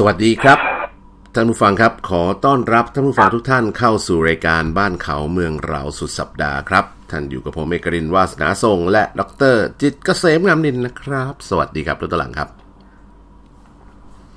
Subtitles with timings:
[0.00, 0.58] สวัสดีครับ
[1.34, 9.22] ท่านผู้ฟังครับ ขอต้อนรับท่านผู้ฟังทุกท่านเข้าสู่รายการบ้านเขาเมืองเราสุดสัปดาห์ครับ ท่านอยู่กับผมเอกรินวาสนาทรงและด
[9.54, 12.48] ร จิตเกษมงามนินนะครับ สวัสดีครับดรหลังครับ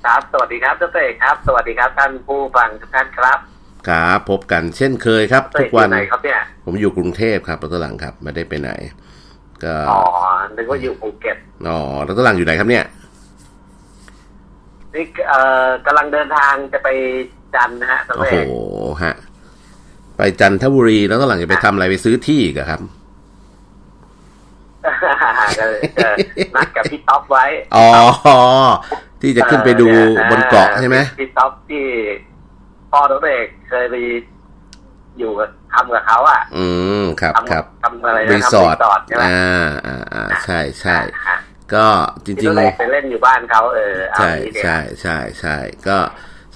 [0.04, 3.38] ครับ สวัสดีครับดรเอกครับ สวัสดีครับท่านผู้ฟังทุกท่านครับ
[3.88, 8.70] ครับพบกันเช่นเคยครับดรทุเอกกวันอยู่ไหนครับเนี่ยผมอยู่กรุงเทพครับดรหลังครับไม่ได้ไปไหน
[9.64, 10.00] ก็อ๋อ
[10.56, 11.36] นึกว่าอยู่ภูเก็ต
[11.68, 12.91] อ๋อดรหลังอยู่ไหนครับเนี่ยนี่
[15.32, 16.88] เอ่อกำลังเดินทางจะไป
[17.54, 18.52] จันทร์นะฮะดรโอ้เอโห
[18.92, 19.14] กฮะ
[20.16, 22.80] ไปจันทบุรีแล้วดรหลังจะไปทำอะไรไปซื้อที่อีกอะครับ
[25.58, 26.14] ก็เลยเออ
[26.54, 27.44] นัดกับพี่ท็อปไว้
[27.76, 27.86] อ๋อ
[29.22, 29.88] ที่จะขึ้นไปดู
[30.30, 31.84] บนเกาะใช่ไหมพี่ท็อปที่
[32.90, 33.94] พ่อดรเอกเคยไป
[35.18, 36.66] อยู่กับทำกับเขาอะ อื
[37.02, 40.96] ม ครับทำครับทำอะไรนะรีทำสอร์ทใช่ไหมอ่าอ่าอ่า ใช่ใช่
[41.28, 41.36] อะ
[41.74, 41.86] ก็
[42.26, 45.56] จพี่ริดงรเอกไปเล่นอยู่บ้านเขาเออๆเอาใช่อย่างนี้เนี่ยใช่ใช่ใช่
[45.88, 45.98] ก็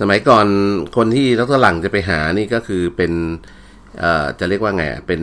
[0.01, 0.47] สมัยก่อน
[0.97, 3.13] คนที่ดรหลังจะไปหานี่ก็คือเป็น
[4.01, 5.21] เอ่อจะเรียกว่าไงอะเป็น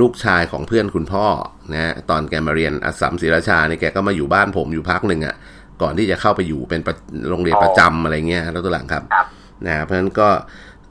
[0.00, 1.26] ลูกชายของเพื่อนคุณพ่อ
[1.72, 5.36] นะตอนแกมาเรียนอัสสัมศรีราชานี่แกก็มาอยู่บ้านผมอยู่พักหนึ่งอะ
[5.82, 6.94] ก่อนที่จะเข้าไปอยู่เป็นประ
[7.30, 9.26] โรงเรียนประจำอะไรเงี้ยดรหลังครับครับ
[9.66, 10.28] นะเพราะฉะนั้นก็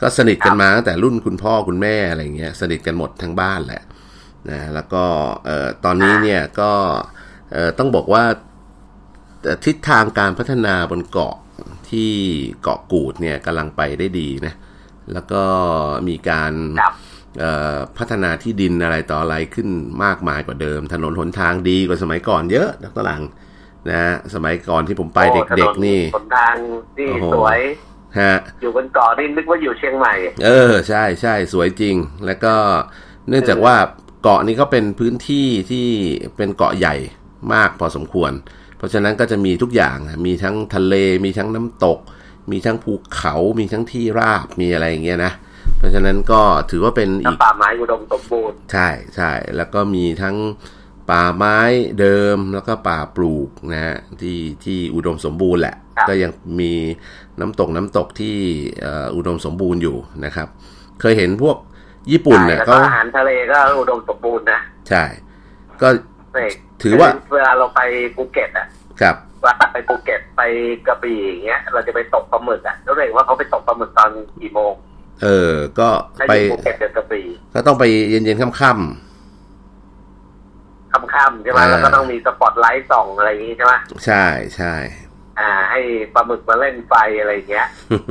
[0.02, 3.84] ก็สนิทกันมาตั้งแต่รุ่นคุณพ่อคุณแม่อะไรเงี้ยสนิทกันหมดทั้งบ้านแหละ
[4.50, 5.04] นะแล้วก็
[5.46, 7.15] เอ่อตอนนี้เนี่ยก็เอ่อ
[7.80, 8.24] ต้องบอกว่า
[9.44, 11.36] เอ่อทิศทางการพัฒนาบนเกาะ
[11.90, 12.12] ที่
[12.62, 14.54] เกาะกูดเนี่ยกำลังไปได้ดีนะ
[15.14, 15.44] แล้วก็
[16.08, 16.94] มีการครับ
[17.40, 19.68] เอ่อพัฒนาที่ดินอะไรต่ออะไรขึ้น
[20.04, 23.22] มากมายกว่าเดิม ถนนหนทางดีกว่าสมัยก่อนเยอะดรหลัง
[23.90, 26.56] นะฮะสมัยก่อนที่ผมไปโอ้เด็กถๆนี่หนทาง
[27.00, 27.60] นี่โอ้โหสวย
[28.20, 30.14] ฮะอยู่บนเกาะนี่นึกว่าอยู่เชียงใหม่
[30.46, 31.96] เออใช่ใช่สวยจริง
[32.26, 32.56] แล้วก็
[33.28, 33.76] เนื่องจากว่า
[34.24, 35.88] เกาะนี้ก็เป็นพื้นที่ที่
[36.38, 36.96] เป็นเกาะใหญ่
[37.54, 38.32] มากพอสมควร
[38.78, 40.96] เพราะฉะนั้นก็จะมีทุกอย่างอะมีทั้งทะเล
[41.26, 42.00] มีทั้งน้ำตก
[42.52, 45.34] มีทั้งภูเขา มีทั้งที่ราบมีอะไรอย่างเงี้ยนะ
[45.78, 46.42] เพราะฉะนั้นก็
[46.72, 50.36] ถือว่าเป็นอีกน้ำป่าไม้อุดมสมบูรณ์ใช่ใช่แล้วก็มีทั้ง
[51.10, 51.58] ป่าไม้
[52.00, 56.74] เดิมแล้วก็ป่าปลูกนะฮะที่ที่อุดมสมบูรณ์แหละครับก็ยังมี
[57.40, 58.38] น้ำตกน้ำตกที่
[58.82, 60.48] เอ่ออุดมสมบูรณ์อยู่นะครับ
[61.02, 61.58] เคยเห็นพวก
[62.12, 65.04] ญี่ปุ่นเนี่ยแล้วเขาก็อาหารทะเลก็อุดมสมบูรณ์นะ ใช่
[65.82, 65.90] ก็
[66.38, 66.50] นี่
[66.84, 67.82] ถือว่าเวลาเราไป
[68.16, 68.68] ภูเก็ตอะ
[69.02, 70.42] กับเวลาไปภูเก็ตไป
[70.88, 74.74] กระบี่อย่างเงี้ย เราจะไปตกปลาหมึกอะแล้วเรียกว่าเขาไปตกปลาหมึกตอนกี่โมง
[75.24, 84.26] เออ ก็ถ้าไปอยู่ภูเก็ตกับกระบี่ก็ต้องไปเย็นๆค่ำค่ำๆใช่ไหมอ่าแล้วก็ต้องมีสปอตไลท์ส่องอะไรอย่างงี้ใช่ไหมๆใช่
[84.56, 84.74] ใช่
[85.40, 85.80] อ่า ให้
[86.14, 87.68] ปลาหมึกมาเล่นไฟอะไรอย่างเงี้ย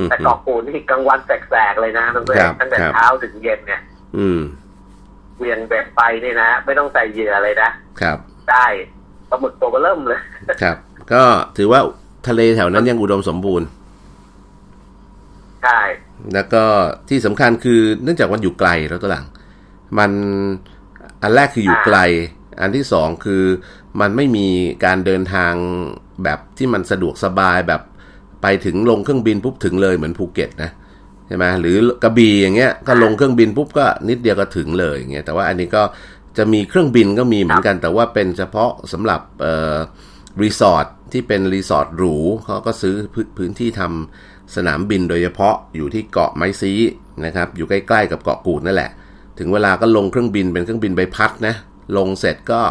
[0.09, 3.81] แต่เกาะกูดนี่กลางวันแสกๆเลยนะน้องเรครับตั้งแต่ครับเช้าถึงเย็นเนี่ย
[4.17, 4.41] อืม
[5.39, 7.69] เวียนแบบไปนี่นะไม่ต้องใส่เหยื่ออะไรนะ
[8.01, 8.17] ครับ
[8.49, 8.65] ได้
[9.29, 10.21] ปลาหมึกตัวเบอเริ่มเลย
[10.61, 10.77] ครับ
[11.11, 11.23] ก็
[11.57, 11.81] ถือว่า
[12.27, 13.67] ทะเลแถวนั้นยังอุดมสมบูรณ์
[15.63, 15.79] ใช่
[16.33, 16.63] แล้วก็
[17.09, 19.25] ที่สำคัญคือเนื่องจากมันอยู่ไกลแล้วตัวหลัง
[19.97, 20.11] มัน
[21.21, 21.97] อันแรกคืออยู่ไกล
[22.61, 23.43] อันที่สองคือ
[24.01, 24.47] มันไม่มี
[24.85, 25.53] การเดินทาง
[26.23, 27.81] แบบที่มันสะดวกสบายแบบ
[28.41, 30.71] ไปถึงลงเครื่องบินปุ๊บถึงเลยเหมือนภูเก็ตนะ
[31.27, 35.83] ใช่ไหมหรือกระบี่อย่างเงี้ยก็ลงเครื่องบินปุ๊บก็นิดเดียวก็ถึงเลยอย่างเงี้ยแต่ว่าอันนี้ก็
[36.37, 39.75] จะมีเครื่องบินก็มีเหมือนกัน แต่ว่าเป็นเฉพาะสำหรับเอ่อ
[40.43, 42.15] รีสอร์ทที่เป็นรีสอร์ทหรู
[42.45, 46.73] เขาก็ซื้อพื้นพื้นที่ทำสนามบินโดยเฉพาะอยู่ที่เกาะไม้ซี
[47.25, 48.91] นะครับอยู่ใกล้ๆกับเกาะกูดนั่นแหละ
[49.39, 51.55] ถึงเวลาก็ลงเครื่องบินเป็นเครื่องบินใบพัดนะ
[51.97, 52.61] ลงเสร็จก็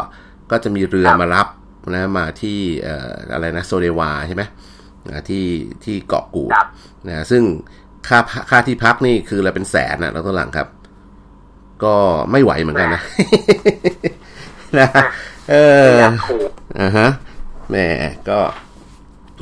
[0.51, 1.47] ก็จะมีเรือมารับ
[1.95, 4.43] นะมาที่เอ่ออะไรนะโซเดวาใช่ไหม
[5.09, 5.45] อ่าที่
[5.83, 6.67] ที่เกาะกูดครับ
[7.07, 7.43] นะซึ่ง
[8.07, 10.67] ค่าค่าที่พักนี่คืออะไรเป็นแสนนะแล้วตัวหลังครับ
[11.83, 11.95] ก็
[12.31, 13.01] ไม่ไหวเหมือนกันนะ
[14.79, 14.87] นะ
[15.51, 15.55] เอ
[15.87, 17.09] ออยากถูกอ่าฮะ
[17.69, 17.75] แหม
[18.29, 18.39] ก็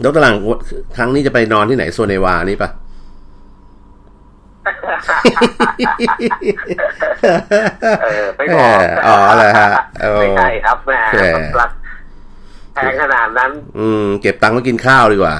[0.03, 0.35] ดรหลัง
[0.97, 2.69] ครั้งนี้จะไปนอนที่ไหนโซเนวานี่ปะ
[8.03, 9.69] เออไม่บอกเอออ๋อเหรอฮะ
[10.01, 11.71] เออไม่ใช่ครับแม่แหมรัก
[12.73, 15.35] แพงขนาดนั้น อืม เก็บตังค์ไว้กินข้าวดีกว่า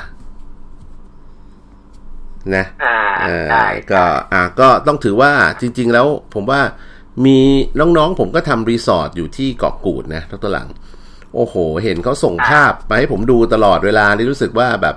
[2.55, 4.03] นะอ่าเออใช่ก็
[4.33, 5.31] อ่าก็ต้องถือว่า
[5.61, 6.61] จริง ๆ แล้วผมว่า
[7.25, 7.39] มี
[7.79, 10.67] น้องๆผมก็ทำรีสอร์ทอยู่ที่เกาะกูดนะดรหลัง
[11.35, 14.95] โอ้โห เห็นเขาส่งภาพมาให้ผมดูตลอดเวลานี่รู้สึกว่าแบบ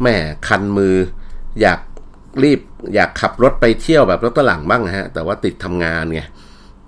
[0.00, 0.08] แหม
[0.48, 0.96] คันมือ
[1.60, 1.80] อยาก
[2.42, 2.60] รีบ
[2.94, 6.20] อยากขับรถไปเที่ยวแบบรถตหลังบ้างนะฮะ แต่ว่าติดทำงานไง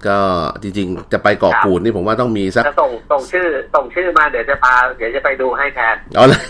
[0.08, 0.18] ก็
[0.62, 6.40] จริงๆ จะไปเกาะกูดนี่ผมว่าต้องมีสักจะส่งส่งชื่อส่งชื่อมาเดี๋ยวจะพาเดี๋ยวจะไปดูให้แทนเอาละ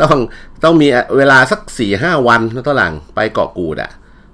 [0.00, 0.16] ต้อง
[0.64, 3.90] ต้องมีเวลาสักสี่ห้าวันนะตหลังไปเกาะกูดอะ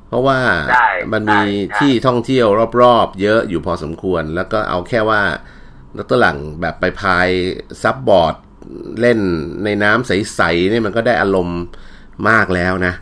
[0.08, 0.38] เพราะว่า
[0.72, 2.46] ได้มันมีได้ได้ที่ท่องเที่ยว
[2.80, 5.22] รอบๆ เยอะอยู่พอสมควร แล้วก็เอาแค่ว่า
[5.96, 7.28] นักตหลังแบบไปพาย
[7.82, 8.34] ซับบอร์ด
[9.00, 9.18] เล่น
[9.64, 11.60] ในน้ำใสๆเนี่ยมันก็ได้อารมณ์
[12.28, 12.94] มากแล้วนะ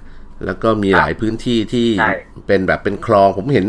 [0.44, 2.14] แล้วก็มีครับหลายพื้นที่ที่ใช่
[2.46, 3.66] เป็นแบบเป็นคลองผมเห็น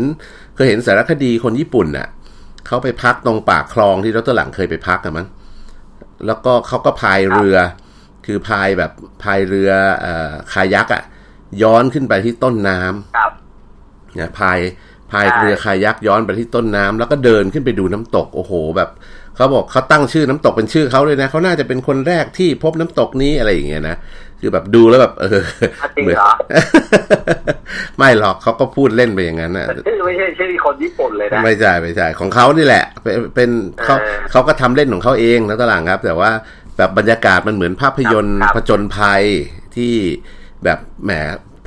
[0.54, 2.08] เคยเห็นสารคดีคนญี่ปุ่นน่ะ
[2.66, 5.26] เขาไปพักตรงปากคลองที่รถตัวหลังเคยไปพักกันมั้ง
[6.26, 7.56] แล้วก็เขาก็พายเรือ
[8.26, 8.90] คือพายแบบ
[9.22, 9.70] พายเรือ
[10.00, 11.02] เอ่อคายักอะ
[11.62, 13.32] ย้อนขึ้นไปที่ต้นน้ำครับ
[14.16, 14.58] เนี่ยพาย
[15.10, 18.90] พายใช่เรือคายักย้อนไปที่ต้นน้ำแล้วก็เดินขึ้นไปดูน้ำตกโอ้โห แบบ
[19.36, 23.96] เขาบอกเขาตั้งชื่อน้ำตกเป็นชื่อเขาเลยนะเขาน่าจะเป็นคนแรกที่พบน้ำตกนี้อะไรอย่างเงี้ยนะ
[24.44, 25.42] คือแบบดูแล้วแบบเออ
[25.82, 26.30] อะจริงเหรอ
[27.98, 33.50] ไม่หรอกเขาก็พูดเล่นไปอย่างนั้นนะแต่ชื่อไม่ใช่ชื่อคนญี่ปุ่นเลยนะไม่ใช่ไม่ใช่ของเขานี่แหละ เป็นเป็น
[33.84, 36.30] เขาเออเขาก็ทำเล่นของเขาเองนะตลางครับ แต่ว่า
[36.76, 39.22] แบบบรรยากาศมันเหมือนภาพยนตร์ครับผจญภัย
[39.76, 39.94] ที่
[40.64, 41.10] แบบแหม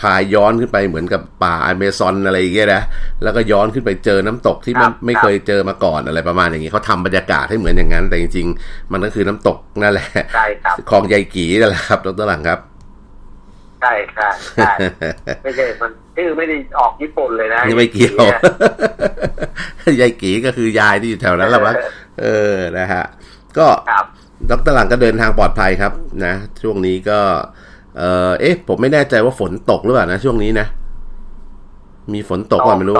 [0.02, 2.82] พายย้อนขึ้นไปเหมือนกับป่าอเมซอนอะไรอย่างเงี้ยนะ
[3.24, 12.60] แล้วก็ย้อนขึ้นไปเจอน้ำตกที่มันไม่เคยเจอมาก่อนอะไรประมาณอย่างงี้เขาทำบรรยากาศให้เหมือนอย่างนั้น แต่จริงๆ มันก็คือน้ำตกนั่นแหละใช่ครับคลองยายกีนั่นแหละครับดรหลังครับ
[13.82, 14.28] ใช่ใช่
[14.58, 14.72] ใช่
[15.44, 18.26] ไม่ใช่มันชื่อไม่ได้ออกญี่ปุ่นเลยนะนี่ไม่เกี่ยว
[20.02, 21.74] ยายกีก็คือยายที่อยู่แถวนั้นแหละวะ
[22.22, 23.04] เออนะฮะ
[23.58, 24.06] ก็ครับ
[24.52, 25.94] ดรหลังก็เดินทางปลอดภัยครับ
[26.26, 27.20] นะช่วงนี้ก็
[27.98, 30.68] เออเอ๊ะ ผมไม่แน่ใจว่าฝนตกหรือเปล่านะช่วงนี้นะ
[32.14, 32.96] มีฝนตกว่าไม่รู้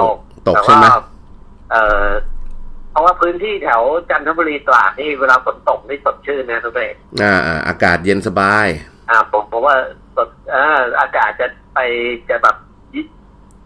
[0.48, 1.04] ตกใช่ไหมแต่ว่า
[1.70, 2.08] เอ่อ
[2.90, 8.66] เพราะว่าพื้นที่แถวจันทบุรีตราดนี่เวลาฝนตกนี่สดชื่นนะทุกท่านอ่าอ่าอากาศเย็นสบาย
[9.10, 9.76] อ่า ผมผมว่า
[10.16, 11.78] สดเอออากาศจะไป
[12.28, 12.56] จะแบบ
[12.94, 13.00] ยิ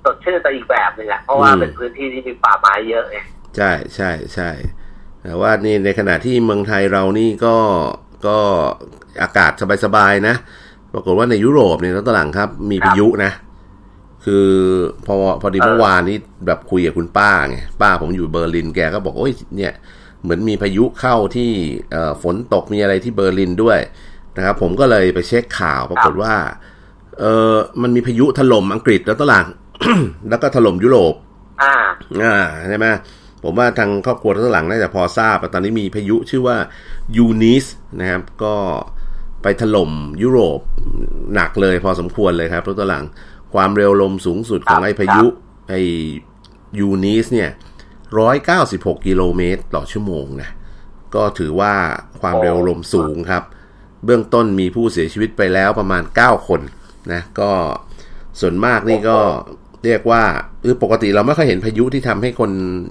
[0.04, 3.18] สดชื่นไปอีกแบบหนึ่งอะเพราะว่าอืมเป็นพื้นที่ที่มีป่าไม้เยอะไง
[3.56, 4.50] ใช่ใช่ใช่
[5.22, 7.56] แต่ว่านี่ในขณะที่เมืองไทยเรานี่ก็
[8.26, 8.38] ก็
[9.22, 9.52] อากาศ
[9.84, 10.36] สบายๆนะ
[10.92, 13.32] ปรากฏว่าในยุโรปเนี่ยตอนหลังครับ มีพายุนะ
[14.24, 14.48] คือ
[15.06, 16.16] พอพอดีเมื่อวานนี้
[16.46, 19.72] แบบคุยกับคุณป้าไงป้าผมอยู่เบอร์ลินแกก็บอกโอ้ยเนี่ย
[20.22, 21.50] เหมือนมีพายุเข้าที่
[21.92, 23.78] เอ่อฝนตกมีอะไรที่เบอร์ลินด้วย
[24.36, 26.34] นะครับ ผมก็เลยไปเช็คข่าวปรากฏว่า
[27.18, 29.46] เออมันมีพายุถล่มอังกฤษแล้วตอนหลัง
[30.28, 31.14] แล้วก็ถล่มยุโรป
[31.62, 31.74] อ่า
[32.22, 32.36] อ่า
[32.68, 32.86] ใช่ไหม
[33.42, 36.56] ผมว่าทางครอบครัวทั้งหลังน่าจะพอทราบตอนนี้มีพายุชื่อว่า
[37.16, 37.64] ยูนิส
[38.00, 38.54] นะครับ ก็
[39.42, 39.90] ไปถล่ม
[40.22, 40.60] ยุโรป
[41.34, 43.04] หนักเลยพอสมควรเลยครับรถตัวหลัง
[43.54, 45.24] ความเร็วลมสูงสุดของครับไอ้พายุ
[45.68, 45.80] ไอ้
[46.78, 47.50] ยูนิสเนี่ย
[48.18, 50.50] ร้อยเก้าสิบหกกิโลเมตรต่อชั่วโมงนะ
[51.14, 51.72] ก็ถือว่า
[52.20, 53.42] ความเร็วลมสูงครับ
[54.04, 56.60] เบื้องต้นมีผู้เสียชีวิตไปแล้วประมาณ9คน
[57.12, 57.50] นะ ก็
[58.40, 59.18] ส่วนมากนี่ก็
[59.84, 60.22] เรียกว่า
[60.62, 62.50] เออปกติเราไม่ค่อยเห็นพายุที่ทำให้คน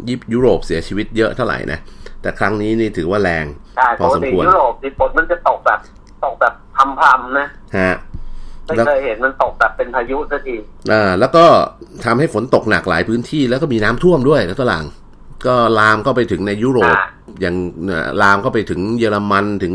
[0.10, 1.80] ยิปยุโรปเสียชีวิตเยอะเท่าไหร่นะ
[2.22, 5.80] แต่ครั้งนี้นี่ถือว่าแรงใช่พปอกสมติควรยุโรปที่ฝนมันจะตกแบบ
[6.26, 7.96] ตกแบบพำๆนะฮะ
[8.66, 10.56] ไม่แล้วเคยเห็นมันตกแบบเป็นพายุสักที
[10.92, 11.46] อ่าแล้วก็
[12.06, 14.86] ทำให้ฝนตกหนักหลายพื้นที่แล้วก็มีน้ำท่วมด้วยนะตวหลัง
[15.48, 17.08] ก็ลามก็ไปถึงในยุโรปอ่า
[17.42, 17.56] อย่าง
[17.88, 19.74] เอ่อลามก็ไปถึงเยอรมันถึง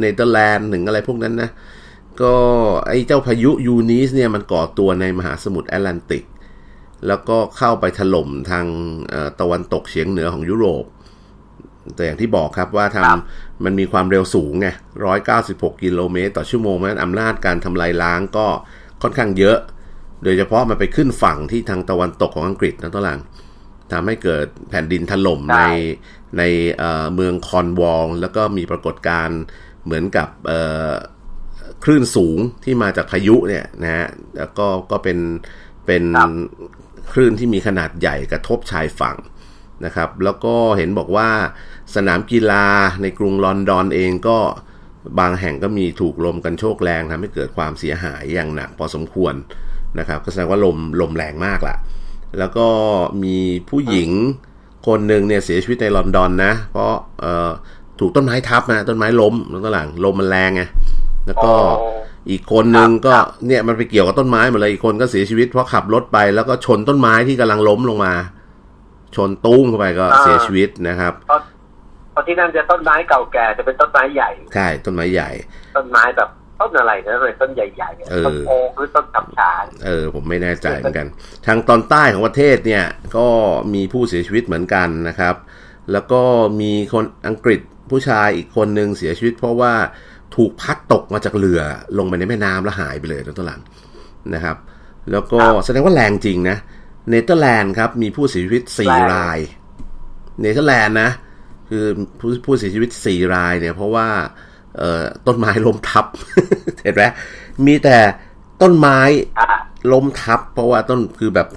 [0.00, 1.50] เนเธอร์แลนด์ถึงอะไรพวกนั้นนะ
[2.22, 2.34] ก็
[2.88, 6.24] ไอ้เจ้าพายุยูนิสเนี่ยมันก่อตัวในมหาสมุทรแอตแลนติก
[7.06, 8.66] แล้วก็เข้าไปถล่มทาง
[9.10, 10.84] เอ่อตะวันตกเฉียงเหนือของยุโรป
[11.94, 14.68] แต่อย่างที่บอกครับว่าทครับำ มันมีความเร็วสูงไง
[15.04, 18.46] ร้อยเก้าสิบหกกิโลเมตรต่อชั่วโมงเพราะฉะนั้นอำนาจการทำลายล้างก็
[19.02, 19.58] ค่อนข้างเยอะ
[20.24, 23.20] โดยเฉพาะมันไปขึ้นฝั่งที่ทางตะวันตกของอังกฤษนะตวหลัง
[23.92, 25.62] ทำให้เกิดแผ่นดินถล่มใช่ใน
[26.38, 26.42] ใน
[26.78, 29.40] เอ่อเมืองคอนวอลแล้วก็มีปรากฏการณ์
[29.84, 30.60] เหมือนกับเอ่
[30.90, 30.92] อ
[31.84, 34.06] คลื่นสูงที่มาจากพายุเนี่ยนะฮะ
[34.38, 35.18] แล้วก็ก็เป็น
[35.86, 36.30] เป็นครับ
[37.12, 39.16] คลื่นที่มีขนาดใหญ่กระทบชายฝั่ง
[39.84, 41.30] นะครับ แล้วก็เห็นบอกว่า
[41.94, 42.64] สนามกีฬา
[43.02, 44.38] ในกรุงลอนดอนเองก็
[45.18, 49.34] บางแห่งก็มีถูกลมกันโชกแรงทำให้เกิดความเสียหายอย่างหนักพอสมควร
[49.98, 51.76] นะครับก็แสดงว่าลมลมแรงมากล่ะ
[52.38, 52.66] แล้วก็
[53.24, 53.36] มี
[53.70, 54.10] ผู้หญิง
[54.86, 57.50] คนหนึ่งเนี่ยเสียชีวิตในลอนดอนนะ เพราะเอ่อ
[58.00, 60.62] ถูกต้นไม้ทับนะต้นไม้ล้มแล้วก็หลังลมมันแรงไง
[61.26, 61.88] แล้วก็โอ้
[62.30, 68.12] อีกคนหนึ่งก็ครับเนี่ยมันไปเกี่ยวกับต้นไม้หมดเลยอีกคนก็เสียชีวิตเพราะขับรถไป แล้วก็ชนต้นไม้ที่กำลังล้มลงมา
[69.16, 71.55] ชนตุ้มเข้าไปก็อ่าเสียชีวิตนะครับเพ
[72.16, 75.30] ราะเพราะที่นั่นจะต้นไม้เก่าแก่จะเป็นต้นไม้ใหญ่ ใช่ต้นไม้ใหญ่
[75.76, 76.30] ต้นไม้แบบ
[76.60, 79.52] ต้นอะไรนะเลยต้นใหญ่ๆเนี่ยเออต้นโอ๊กหรือต้นกัญชา
[79.84, 81.06] เออ ผมไม่แน่ใจเหมือนกัน
[81.46, 82.84] ทางตอนใต้ของประเทศเนี่ย
[83.16, 83.26] ก็
[83.74, 85.34] มีผู้เสียชีวิตเหมือนกันนะครับ
[85.92, 86.22] แล้วก็
[86.60, 89.72] มีคนอังกฤษผู้ชายอีกคนหนึ่งเสียชีวิต เพราะว่า
[90.36, 91.60] ถูกพัดตกมาจากเรือ
[91.98, 93.60] ลงไปในแม่น้ำแล้วหายไปเลยนะตัวหลัง
[94.34, 94.56] นะครับ
[95.12, 96.56] แล้วก็ครับแสดงว่าแรงจริงนะ
[97.10, 99.38] เนเธอร์แลนด์ครับ มีผู้เสียชีวิตสี่แรงราย
[100.40, 101.10] เนเธอร์แลนด์นะ
[101.68, 101.84] คือ
[102.20, 104.08] ผู้ผู้เสียชีวิตสี่รายเนี่ย เพราะว่า
[104.78, 106.06] เอ่อต้นไม้ล้มทับ
[106.82, 107.02] เห็นไหม
[107.66, 107.98] มีแต่
[108.62, 108.98] ต้นไม้
[109.38, 109.46] อ่า
[109.92, 111.48] ล้มทับ เพราะว่าต้นคือแบบ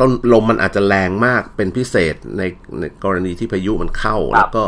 [0.00, 2.42] ต้นลมมันอาจจะแรงมากเป็นพิเศษใน
[2.78, 4.62] ในกรณีที่พายุมันเข้า แล้วก็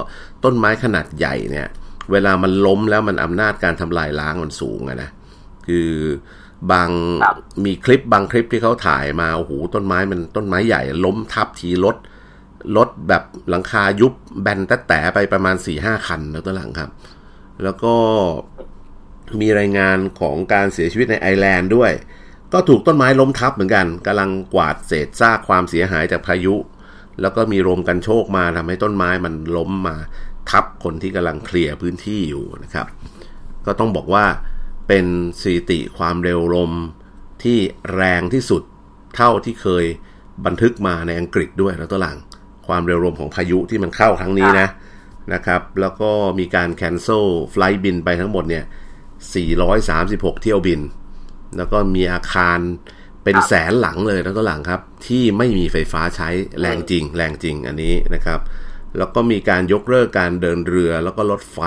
[0.44, 1.68] ต้นไม้ขนาดใหญ่เนี่ย
[2.12, 5.10] เวลามันล้มแล้วมันอำนาจการทำลายล้างมันสูงอะนะ
[5.66, 5.90] คือ
[6.72, 6.90] บาง
[7.22, 11.96] ครับมีคลิปบางคลิปที่เขาถ่ายมาโอ้โหต้นไม้มันต้นไม้ใหญ่ล้มทับทีรถ
[12.76, 14.12] รถแบบหลังคายุบ
[14.42, 16.90] แบนแตะแต่ไปประมาณสี่ห้าคันแล้วตัวหลังครับ
[17.62, 17.94] แล้วก็
[19.40, 21.92] มีรายงานของการเสียชีวิตในไอร์แลนด์ด้วย
[22.52, 26.54] ก็ถูกต้นไม้ล้มทับเหมือนกันกำลังกวาดเศษซากความเสียหายจากพายุ
[27.20, 29.96] แล้วก็มีลมกันโชกมาทำให้ต้นไม้มันล้มมา
[30.50, 32.86] ทับคนที่กำลังเคลียร์พื้นที่อยู่นะครับ
[33.66, 34.26] ก็ต้องบอกว่า
[34.88, 35.06] เป็น
[35.40, 36.72] สถิติความเร็วลม
[37.42, 37.58] ที่
[37.94, 38.62] แรงที่สุด
[39.16, 39.84] เท่าที่เคย
[40.46, 42.18] บันทึกมาในอังกฤษด้วยแล้วตัวหลัง
[42.68, 44.68] ความเร็วลมของพายุที่มันเข้าครั้งนี้นะ
[45.34, 48.64] นะครับแล้วก็มีการแคนเซิลไฟล์บินไปทั้งหมดเนี่ย
[49.54, 50.80] 436 เที่ยวบิน
[51.56, 52.58] แล้วก็มีอาคาร
[53.24, 56.28] เป็นครับแสนหลังเลยแล้วก็หลังครับ ที่ไม่มีไฟฟ้าใช้
[56.60, 58.40] แรงจริง แรงจริงอันนี้นะครับ
[58.98, 61.60] แล้วก็มีการยกเลิกการเดินเรือแล้วก็รถไฟ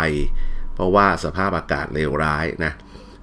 [0.75, 2.74] เพราะว่าสภาพอากาศเลวร้ายนะ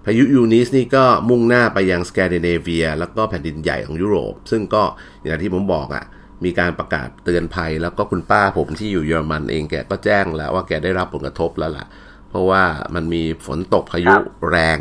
[0.04, 4.82] พายุยูนิสนี่ก็มุ่งหน้าไปยังสแกนดิเนเวีย แล้วก็แผ่นดินใหญ่ของยุโรป ซึ่งก็
[5.24, 6.04] อย่างที่ผมบอกอะ่ะ
[6.44, 11.86] มีการประกาศเตือนภัย แล้วก็คุณป้าผมที่อยู่เยอรมันเองแกก็แจ้งแล้วว่าแกได้รับผลกระทบแล้วล่ะ
[12.30, 12.62] เพราะว่า
[12.94, 14.78] มันมีฝนตกพายุครับแรง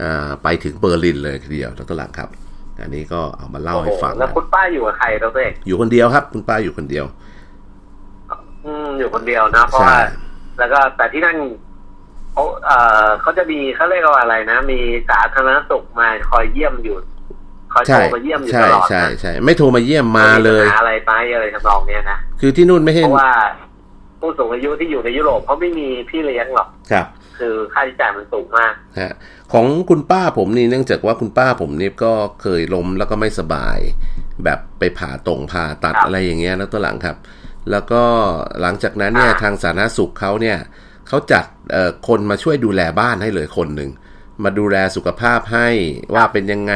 [0.00, 2.28] อ่าไปถึงเบอร์ลินเลยทีเดียวแล้วก็หลังครับ
[2.82, 7.04] อันนี้ก็เอามาเล่าให้ฟังแล้วนะคุณป้าอยู่กับใครเราเองอยู่คนเดียวครับ คุณป้าอยู่คนเดียว
[8.64, 10.00] อืมอยู่คนเดียวนะเพราะใช่ว่า
[10.58, 11.36] แล้วก็แต่ที่นั่น
[12.32, 14.78] เขาเอ่อเขาจะมีเขาเรียกว่าอะไรนะ มี
[15.10, 16.96] สาธารณสุขมาคอยเยี่ยมอยู่
[17.72, 23.32] คอยโทใช่รมาเยี่ยมอยู่ใช่ตลอดใช่นะใช่ไม่โทรมาเยี่ยมมาเลยปัญหอะไรไปอะไรทำนองเนี้ยนะคือที่นู่นไม่ให้เพราะว่า
[24.20, 27.06] ผู้สูงอายุที่อยู่ในยุโรปเขาไม่มีพี่เลี้ยงหรอกครับ
[27.38, 29.12] คือค่าใช้จ่ายมันสูงมากฮะ
[29.52, 32.12] ของคุณป้าผมนี่เนื่องจากว่าคุณป้าผมนี่ก็
[32.42, 33.78] เคยล้มแล้วก็ไม่สบาย
[34.44, 37.16] แบบไปผ่าตรงผ่าตัดครับอะไรอย่างเงี้ยแล้วตัวหลังครับ
[37.70, 38.02] แล้วก็
[38.60, 40.58] หลังจากนั้นเนี่ยอ่าทางสาธารณสุขเขาเนี่ย
[41.08, 43.90] เขาจัดเอ่อคนมาช่วยดูแลบ้านให้เลยคนหนึ่ง
[44.44, 45.68] มาดูแลสุขภาพให้
[46.14, 46.72] ว่าเป็นยังไง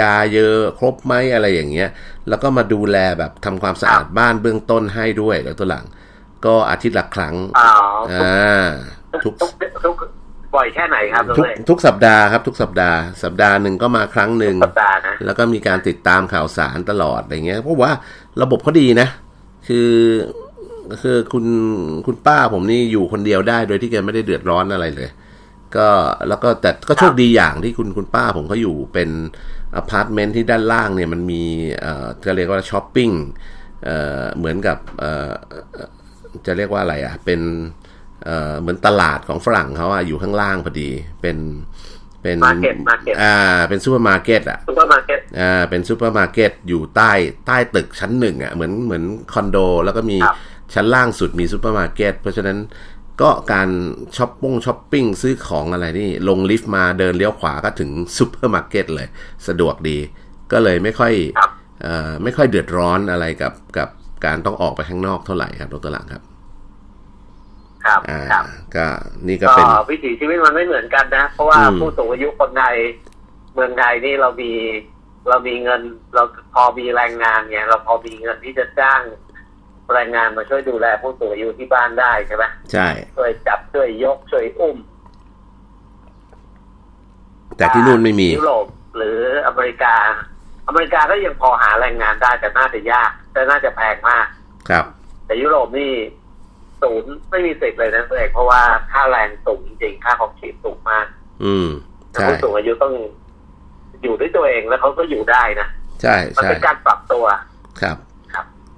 [0.00, 1.88] ยาเยอะครบไหมอะไรอย่างเงี้ย
[2.28, 5.84] แล้วก็มาดูแลแบบทำความสะอาดบ้านเบื้องต้นให้ด้วยแล้วตัวหลัง
[6.46, 7.70] ก็อาทิตย์ละครั้งอ๋อ
[8.12, 8.66] อ่า
[9.24, 9.50] ทุกทุก
[9.84, 9.94] ทุก
[10.54, 17.92] บ่อยแค่ไหนครับเราทุกเองทุกสัปดาห์ครับ ทุกสัปดาห์ สัปดาห์หนึ่งก็มาครั้งหนึ่งสัปดาห์นะแล้วก็มีการติดตามข่าวสารตลอดอะไรเงี้ยเพราะว่า
[18.42, 19.08] ระบบเขาดีนะ
[19.68, 19.92] คือ
[21.02, 21.44] คือคุณ
[22.06, 25.08] คุณป้าผมนี่อยู่คนเดียวได้โดยที่แกไม่ได้เดือดร้อนอะไรเลย
[25.76, 25.88] ก็
[26.28, 29.10] แล้วก็แต่ก็โชคดีอย่างที่คุณคุณป้าผมเขาอยู่เป็น
[29.76, 31.42] อพาร์ตเมนต์ที่ด้านล่างเนี่ยมันมี
[31.80, 33.10] เอ่อจะเรียกว่าช้อปปิ้ง
[33.84, 35.32] เอ่อเหมือนกับเอ่อ
[35.74, 35.90] เอ่อ
[36.46, 37.40] จะเรียกว่าอะไรอะเป็น
[38.24, 41.38] เอ่อเหมือนตลาดของฝรั่งเขาอะอยู่ข้างล่างพอดีเป็น
[42.22, 43.36] เป็น Market Market อ่า
[43.68, 47.12] เป็นซูเปอร์มาร์เก็ตอะซูเปอร์มาร์เก็ตอ่าเป็นซูเปอร์มาร์เก็ตอยู่ใต้
[47.46, 50.36] ใต้ตึกชั้นหนึ่งอะเหมือนเหมือนคอนโด แล้วก็มีครับ
[50.74, 52.56] ชั้นล่างสุดมีซูเปอร์มาร์เก็ตเพราะฉะนั้น
[53.20, 53.68] ก็การ
[54.16, 59.08] ช้อปปิ้งช้อปปิ้งซื้อของอะไรนี่ ลงลิฟต์มาเดินเลี้ยวขวาก็ถึงซูเปอร์มาร์เก็ตเลย
[59.48, 59.98] สะดวกดี
[60.52, 61.50] ก็เลยไม่ค่อยครับ
[61.82, 63.88] เอ่อไม่ค่อยเดือดร้อนอะไรกับกับ
[64.24, 66.22] การต้องออกไปข้างนอกเท่าไหร่ครับดรหลังครับ
[67.84, 68.44] ครับอ่าครับ
[68.76, 68.86] ก็
[69.28, 72.76] นี่ก็ก็เป็นวิถีชีวิตมันไม่เหมือนกันนะ เพราะว่าอืมผู้สูงอายุคนไทย
[73.54, 74.52] เมืองไทยนี่เรามี
[75.28, 75.80] เรามีเงิน
[76.14, 76.22] เรา
[76.54, 79.00] พอมีแรงงานไงเราพอมีเงินที่จะจ้าง
[79.94, 84.76] แรงงานมาช่วยดูแลผู้สูงอายุที่บ้านได้ใช่ไหมใช่ช่วยจับช่วยยกช่วยอุ้ม
[87.56, 88.66] แต่ที่นู่นไม่มียุโรป
[88.96, 89.94] หรืออเมริกา
[90.68, 94.26] อเมริกาก็ยังพอหาแรงงานได้แต่น่าจะยาก แต่น่าจะแพงมาก
[94.68, 94.84] ครับ
[95.26, 95.92] แต่ยุโรปนี่
[96.82, 98.60] ศูนย์ไม่มีสิทธิ์เลยนะเพื่อนเพราะว่า
[98.92, 101.06] ค่าแรงสูงจริงๆค่าของชีพสูงมาก
[101.44, 101.68] อืม
[102.10, 102.94] แต่ใช่ผู้สูงอายุต้อง
[104.02, 105.68] อยู่ด้วยตัวเองแล้วเขาก็อยู่ได้นะ
[106.02, 107.42] ใช่มันใช่เป็นการปรับตัวครับ
[107.80, 107.96] ครับ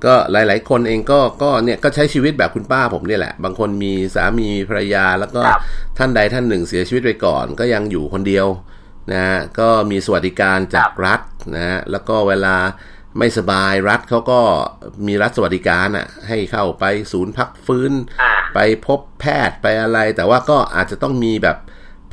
[0.05, 5.61] ก็หลาย ๆ คนเองก็ก็เนี่ยก็ใช้ชีวิตแบบคุณป้าผมเนี่ยแหละ บางคนมีสามีมีภรรยาแล้วก็ครับ
[5.99, 8.47] ท่านใดท่านหนึ่งเสียชีวิตไปก่อน ก็ยังอยู่คนเดียว
[9.13, 11.21] นะฮะก็มีสวัสดิการจากรัฐ
[11.55, 12.57] นะฮะแล้วก็เวลา
[13.19, 14.41] ไม่สบายรัฐเขาก็
[15.07, 21.57] มีรัฐสวัสดิการอะให้เข้าไปศูนย์พักฟื้นอ่าไปพบแพทย์ไปอะไร แต่ว่าก็อาจจะต้องมีแบบ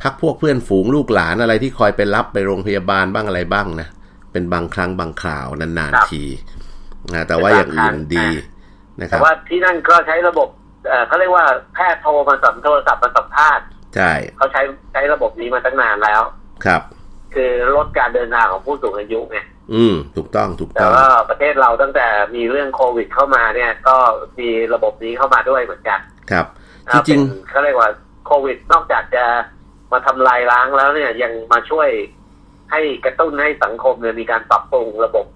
[0.02, 3.88] พักพวกเพื่อนฝูงลูกหลานอะไรที่คอยไปรับไปโรงพยาบาลบ้างอะไรบ้างนะ
[4.32, 6.22] เป็นบางครั้งบางคราวนานครับๆที
[7.14, 8.26] นะแต่ว่าอย่างอื่นดี
[9.00, 10.48] นะคแต่รับว่าที่นั่นก็ใช้ระบบ
[10.88, 11.44] เอ่อเขาเรียกว่า
[11.74, 16.22] แพทย์โทรมาสัมโทรศัพท์มาสัมภาษณ์ใช่เขาใช้ใช้ระบบนี้มาตั้งนานแล้ว
[16.64, 16.82] ครับ
[17.34, 19.38] คือลดการเดินทางของผู้สูงอายุไง
[19.74, 23.96] อืม ถูกต้องถูกแต่ต้องว่าประเทศเราตั้งแต่มีเรื่องโควิดเข้ามาเนี่ย ก็
[24.38, 26.46] มีระบบนี้เข้ามาด้วยเหมือนกัน ครับ
[26.88, 27.90] อ่าที่จริงเป็นเขาเรียกว่า
[28.26, 29.24] โควิดนอกจากจะ
[29.92, 31.88] มาทำลายล้างแล้วเนี่ยยังมาช่วย
[32.70, 35.35] ให้กระตุ้นให้สังคมเนี่ยมีการปรับปรุงระบบอ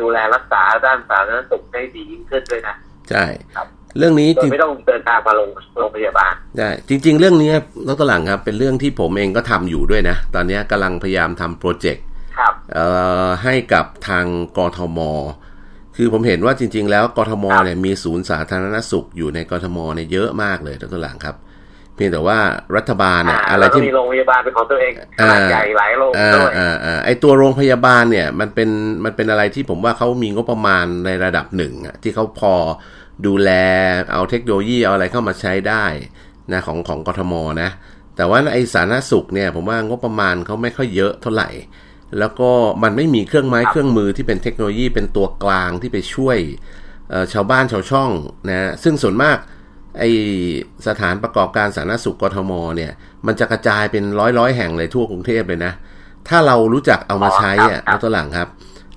[0.00, 2.74] ดูแลรักษาด้านสาธารณสุขให้ดียิ่งขึ้นด้วยนะ
[3.10, 3.24] ใช่
[3.56, 3.66] ครับ
[3.98, 7.52] เรื่องนี้โดจยริงไม่ต้องเดินทางมาโรงโรงพยาบาลใช่จริง ๆ เรื่องนี้
[7.88, 12.04] ดรหลังครับ เป็นเรื่องที่ผมเองก็ทำอยู่ด้วยนะ ตอนนี้กำลังพยายามทำโปรเจกต์
[12.38, 12.86] ครับเอ่
[13.24, 14.26] อให้กับทาง
[14.58, 15.00] กทม
[15.96, 21.36] คือผมเห็นว่าจริง ๆ แล้วกทมครับเนี่ยมีศูนย์สาธารณสุขอยู่ในกทมเนี่ยเยอะมากเลยดรหลังครับ
[21.94, 22.38] เพียงแต่ว่า
[22.76, 28.68] รัฐบาลเนี่ยอ่าอะไรแล้วก็ที่มีโรงพยาบาลเป็นของตัวเองขนาดอ่าใหญ่หลายโรงอ่าด้วยอ่าอ่าไอตัวโรงพยาบาลเนี่ยมันเป็น
[29.04, 32.54] มันเป็นอะไรที่ผมว่าเขามีงบประมาณในระดับหนึ่งอะที่เขาพอ
[33.26, 33.50] ดูแล
[34.12, 35.84] เอาเทคโนโลยีเอาอะไรเข้ามาใช้ได้
[36.52, 37.70] นะของของกทมนะ
[38.16, 41.50] แต่ว่าไอสาธารณสุขเนี่ยผมว่างบประมาณเขาไม่ค่อยเยอะเท่าไหร่
[42.18, 42.50] แล้วก็
[42.82, 46.38] มันไม่มีเครื่องไม้ครับเครื่องมือที่เป็นเทคโนโลยีเป็นตัวกลางที่ไปช่วย
[47.10, 48.10] เอ่อชาวบ้านชาวช่อง
[48.48, 49.36] นะซึ่งส่วนมาก
[49.98, 50.04] ไอ
[50.86, 52.92] สถานประกอบการสาธารณสุขกทมเนี่ย
[53.26, 55.72] มันจะกระจายเป็นร้อยร้อยๆแห่งเลยทั่วกรุงเทพเลยนะ
[56.28, 58.48] ถ้าเรารู้จักเอามาใช้อะอ๋อครับตัวหลังครับ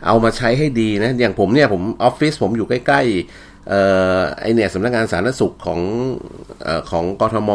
[0.08, 3.82] เอามาใช้ให้ดีนะ อย่างผมเนี่ยผมออฟฟิศผมอยู่ใกล้ๆเอ่
[4.18, 5.80] อไอเนี่ยสำนักงานสาธารณสุขของ
[6.64, 7.52] เอ่อของกทม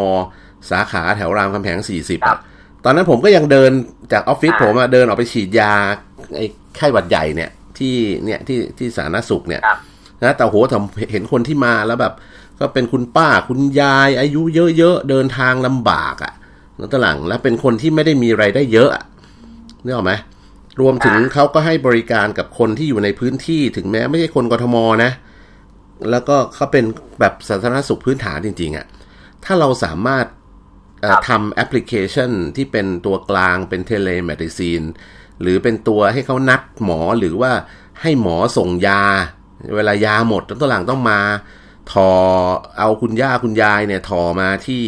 [0.70, 2.38] สาขาแถวรามคำแหง40ครัอะบ
[2.84, 3.72] ตอนนั้นผมก็ยังเดิน
[4.12, 5.72] จากออฟฟิศอ่าผมอะเดินออกไปฉีดยา
[6.36, 7.94] ไอ้ไข้หวัดใหญ่เนี่ยที่
[8.24, 9.78] เนี่ยที่ที่สาธารณสุขเนี่ยครับ
[10.22, 12.14] นะแต่โหทำเห็นคนที่มาแล้วแบบ
[12.60, 14.42] ก็เป็นคุณป้าคุณยาย อายุ
[14.78, 16.32] เยอะๆเดินทางลำบากอะ่ะ
[16.78, 19.04] นั่นตหลังแล้วเป็นคนที่ไม่ได้มีรายได้เยอะอะ
[19.84, 20.12] นึกออกไหม
[20.80, 25.12] รวมถึงอ่าเขาก็ให้บริการกับคนที่อยู่ในพื้นที่ถึงแม้ไม่ใช่คนกทมนะ
[26.10, 26.84] แล้วก็เขาเป็น
[27.20, 28.86] แบบสาธารณสุขพื้นฐานจริงๆอะ่ะ
[29.44, 30.26] ถ้าเราสามารถ
[31.02, 34.82] เอ่อครับทำแอปพลิเคชันที่เป็นตัวกลางเป็น telemedicine
[35.42, 37.52] หรือเป็นตัวให้เขานัดหมอหรือว่า
[38.02, 39.02] ให้หมอส่งยา
[39.76, 41.20] เวลายาหมดต้นหลังต้องมา
[41.92, 42.10] ถอ
[42.78, 44.82] เอาคุณย่าคุณยายเนี่ยถอมาที่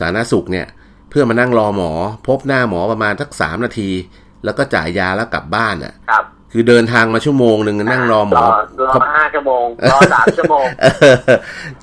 [0.00, 0.66] สาธารณสุขเนี่ย
[1.10, 1.90] เพื่อมานั่งรอหมอ
[2.28, 3.90] พบหน้าหมอประมาณสักสามนาที
[4.44, 8.42] แล้วก็จ่ายยาแล้วกลับบ้านอะครับคือเดินทางมาชั่วโมงหนึ่งนั่งรอหมอ
[8.86, 11.14] รอห้าชั่วโมงรอสามชั่วโมงเออ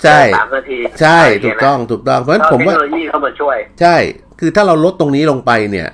[0.02, 3.96] ใช่สามนาทีใช่ะไรถูย่ากเยนะต้องถูกต้องเพราะฉะนั้นก็ผมเทคว่าโนโลยีเข้ามาช่วย ใช่
[4.40, 5.88] คือถ้าเราลดตรงนี้ลงไปเนี่ย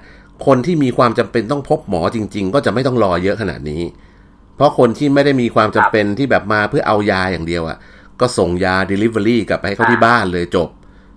[0.46, 3.82] คนที่มีความจำเป็นต้องพบหมอจริง ๆ ก็จะไม่ต้องรอเยอะขนาดนี้
[4.56, 7.78] เพราะคนที่ไม่ได้มีความจำเป็นที่แบบมาเพื่อเอายาอย่างเดียวอะ่ะ
[8.20, 10.68] ก็ส่งยา Delivery กลับไปให้เขาที่บ้านเลยจบ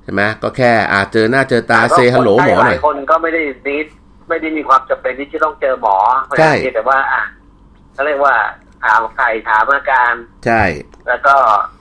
[0.04, 3.88] ใช่ไหมก็แค่อาจเจอหน้าเจอตาเซฮัลโหลหมอหน่อยลายคนก็ไม่ได้นิด
[4.30, 5.98] ไม่ได้มีความจำเป็นที่จะต้องเจอหมอ
[6.40, 7.24] ใช่เพียงแต่ว่าอะ
[7.94, 8.36] เขาเรียกว่า
[8.84, 10.14] ถามไข่ถามอาการ
[10.46, 10.64] ใช่
[11.08, 11.36] แล้วก็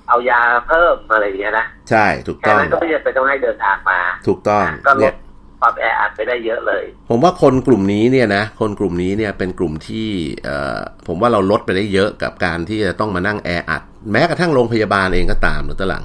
[0.09, 5.15] เอายาเพิ่มอะไรอย่างเงี้ยนะใช่ถูกแค่ต้องนั้นก็ไม่จำเป็นต้องให้เดินทางมา ถูกต้องก็ลเนี่ยด
[5.61, 10.09] ความแออัดไปได้เยอะเลย ผมว่าคนกลุ่มนี้เนี่ยนะคนกลุ่มนี้เนี่ยเป็นกลุ่มที่
[10.45, 16.05] เอ่อผมว่าเราลดไปได้เยอะกับการที่จะต้องมานั่งแออัด แม้กระทั่งโรงพยาบาลเองก็ตามนะตะหลัง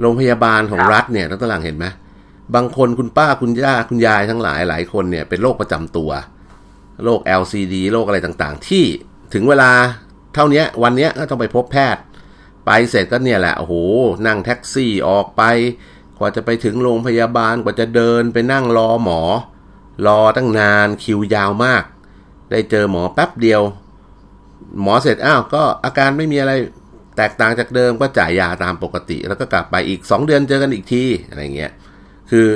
[0.00, 1.86] โรงพยาบาลของครับรัฐเนี่ยนะตะหลังเห็นไหม
[2.54, 6.10] บางคนคุณป้าคุณย่าคุณยายทั้งหลายหลายคนเนี่ยเป็นโรคประจำตัว
[7.04, 8.84] โรค LCD โรคอะไรต่างๆ ที่
[9.34, 9.70] ถึงเวลา
[10.34, 12.02] เท่าเนี้ยวันเนี้ยก็ต้องไปพบแพทย์
[12.66, 13.74] ไปเสร็จก็เนี่ยแหละโอ้โห
[14.26, 15.42] นั่งแท็กซี่ออกไป
[16.18, 19.20] กว่าจะไปถึงโรงพยาบาลกว่าจะเดินไปนั่งรอหมอ
[20.06, 21.82] รอตั้งนานคิวยาวมาก
[22.50, 23.62] ได้เจอหมอแป๊บเดียว
[24.82, 26.52] หมอเสร็จอ้าวก็อาการไม่มีอะไร
[27.16, 31.72] แตกต่างจากเดิมก็จ่ายยาตามปกติ แล้วก็กลับไปอีก 2 เดือนเจอกันอีกทีอะไรเงี้ย
[32.30, 32.48] คือ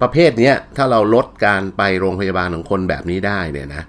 [0.00, 3.82] ประเภทเนี้ยถ้าเราลดการไปโรงพยาบาลของคนแบบนี้ได้เนี่ยนะ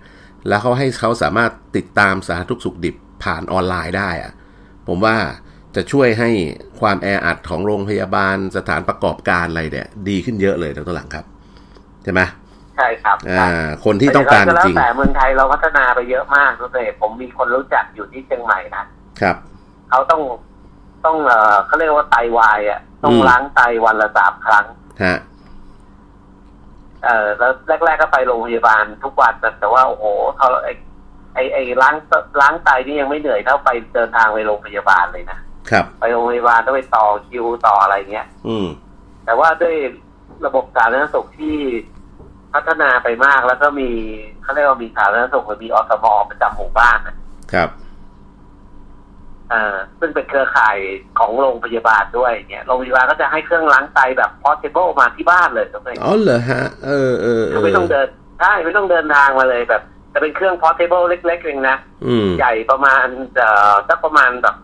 [0.48, 4.32] แล้วเขาให้เขาสามารถติดตามสาธารณทุกข์สุขดิบผ่านออนไลน์ได้อะ
[4.88, 5.16] ผมว่า
[5.76, 6.30] จะช่วยให้
[6.80, 11.26] ความแออัดของโรงพยาบาลสถานประกอบการอะไรเนี่ยดีขึ้นเยอะเลยทั้งตัวหลังครับ
[12.04, 12.22] ใช่ไหม
[12.76, 18.84] ใช่ครับอ่าคนที่ต้องการจแล้วริงแต่เมืองไทยเราพัฒนาไปเยอะมากทุกเลยผมมีคนรู้จักอยู่ที่เชียงใหม่นะ
[19.22, 19.36] ครับ
[19.92, 20.22] เขาต้อง
[21.06, 24.66] ต้องเออเขาเรียกว่าไตวายอะ ต้องอืมล้างไตวันละสามครั้ง
[25.04, 25.18] ฮะ
[27.06, 27.52] เออแล้ว
[27.86, 30.06] แรก ๆก็ไปโรงพยาบาลทุกวันแต่แต่ว่าโอ้โห
[30.38, 30.70] เขาไอ
[31.34, 31.96] ไอไอล้าง
[32.42, 38.68] ล้างไตนี่ยังไม่เหนื่อยเท่าไปเดินทางไปโรงพยาบาลเลยนะครับ ไปโรงพยาบาลต้องไปต่อคิวต่ออะไรเงี้ย อืม
[39.26, 39.76] แต่ว่าด้วย
[40.46, 41.56] ระบบสาธารณสุขที่
[42.54, 43.90] พัฒนาไปมากแล้วก็มี
[44.42, 47.16] เขาเรียกว่ามีสาธารณสุขหรือมีอสมประจำหมู่บ้านนะ
[47.54, 47.70] ครับ
[49.52, 50.78] อ่าซึ่งเป็นเครือข่าย
[51.20, 58.08] ของโรงพยาบาลด้วยเนี่ยโรงพยาบาลก็จะให้เครื่องล้างไตแบบ portable มาที่บ้านเลยตรงนี้อ๋อเหรอฮะ เออเออเอคืออไม่ต้องเดิน
[58.40, 59.82] ใช่ไม่ต้องเดินทางมาเลยแบบ
[60.14, 63.06] จะเป็นเครื่อง portable เล็กๆเองนะอืมใหญ่ประมาณ
[63.38, 64.56] เอ่อสักประมาณแบบ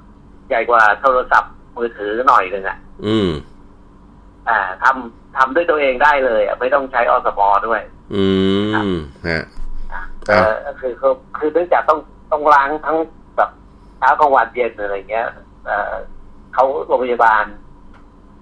[0.50, 3.30] ใหญ่กว่าโทรศัพท์มือถือหน่อยหนึ่งอะ อืม
[4.50, 7.82] อ่าทำทำด้วยตัวเองได้เลยอะไม่ต้องใช้อสมด้วย
[8.16, 8.26] อื
[8.94, 8.96] ม
[9.28, 9.44] ฮะ
[10.28, 12.00] เออคือคือคือเนื่องจากต้อง
[12.32, 13.27] ต้องล้างทั้งแบบ
[13.98, 15.28] เช้ากลางวันเย็นอะไรเงี้ย
[15.66, 15.94] เออ
[16.54, 17.44] เขาโรงพยาบาล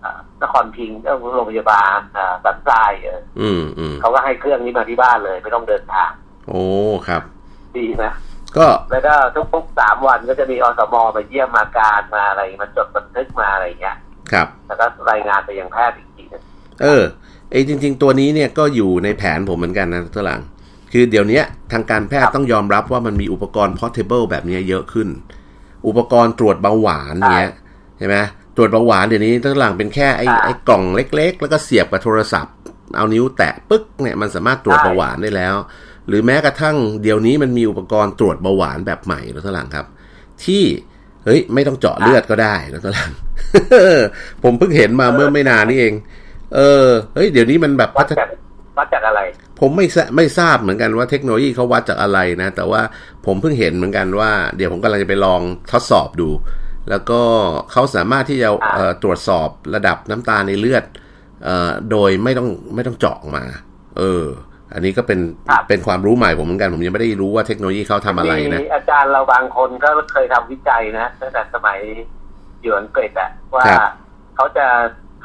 [0.04, 6.12] อ่านครพิงค์ก็โรงพยาบาลอ่าสันทรายเอออืมอืมเขาก็ให้เครื่องนี้มาที่บ้านเลย ไม่ต้องเดินทาง
[6.50, 6.64] โอ้
[7.08, 7.22] ครับ
[7.78, 8.14] ดีนะ
[8.58, 9.14] ก็แล้วก็
[9.54, 13.98] ทุกๆสามวันก็จะมีอสมมาเยี่ยมมาการมาอะไรมาจดบันทึกมาอะไรเงี้ย
[14.32, 16.44] ครับ แล้วก็รายงานไปยังแพทย์อีกทีนึง
[16.82, 17.04] เออ
[17.52, 20.42] ไอจริง ๆ ตัวนี้เนี่ยก็อยู่ในแผนผมเหมือนกันนะตัวหลัง
[20.92, 21.42] คือเดี๋ยวนี้
[21.72, 25.08] ทางการแพทย์ต้องยอมรับว่ามันมีอุปกรณ์ portable แบบนี้เยอะขึ้น
[25.88, 27.52] อุปกรณ์ตรวจเบาหวานเนี้ย
[27.98, 28.16] ใช่ไหม
[28.56, 32.54] ตรวจเบาหวานเดี๋ยวนี้ตัวหลังเป็นแค่ไอไอกล่องเล็ก ๆ แล้วก็เสียบกับโทรศัพท์
[32.96, 35.56] เอานิ้วแตะปึ๊กเนี่ยมันสามารถตรวจเบาหวานได้แล้ว
[36.08, 39.86] หรือแม้กระทั่งเดี๋ยวนี้มันมีอุปกรณ์ตรวจเบาหวานแบบใหม่แล้วตัวหลังครับ
[40.46, 40.64] ที่
[41.26, 43.12] เฮ้ยไม่ต้องเจาะเลือดก็ได้แล้วตัวหลัง
[44.44, 45.94] ผมเพิ่งเห็นมาเมื่อไม่นานนี่เอง
[46.56, 48.18] เออเฮ้ยเดี๋ยวนี้มันแบบวัดจาก
[48.78, 49.20] วัดจากอะไร
[49.60, 52.82] ผมไม่ทราไม่ทราบเหมือนกันว่าเทคโนโลยีเขาวัดจากอะไรนะ แต่ว่า
[53.28, 56.30] ผมเพิ่งเห็นเหมือนกันว่า เดี๋ยวผมกำลังจะไปลองทดสอบดู
[56.90, 57.22] แล้วก็
[57.72, 60.84] เขาสามารถที่จะเอ่อตรวจสอบระดับน้ำตาลในเลือด
[61.44, 63.44] เอ่อโดยไม่ต้องไม่ต้องเจาะมา
[63.98, 64.26] เออ
[64.74, 71.80] อันนี้ก็เป็นครับเป็นความรู้ใหม่ผมเหมือนกัน ผมยังไม่ได้รู้ว่าเทคโนโลยีเขาทำอะไรนะมีอาจารย์เราบางคนก็เคยทำวิจัยนะตั้งแต่สมัย
[72.62, 73.92] อยู่อังกฤษอะว่าครับ
[74.36, 74.68] เขาจะ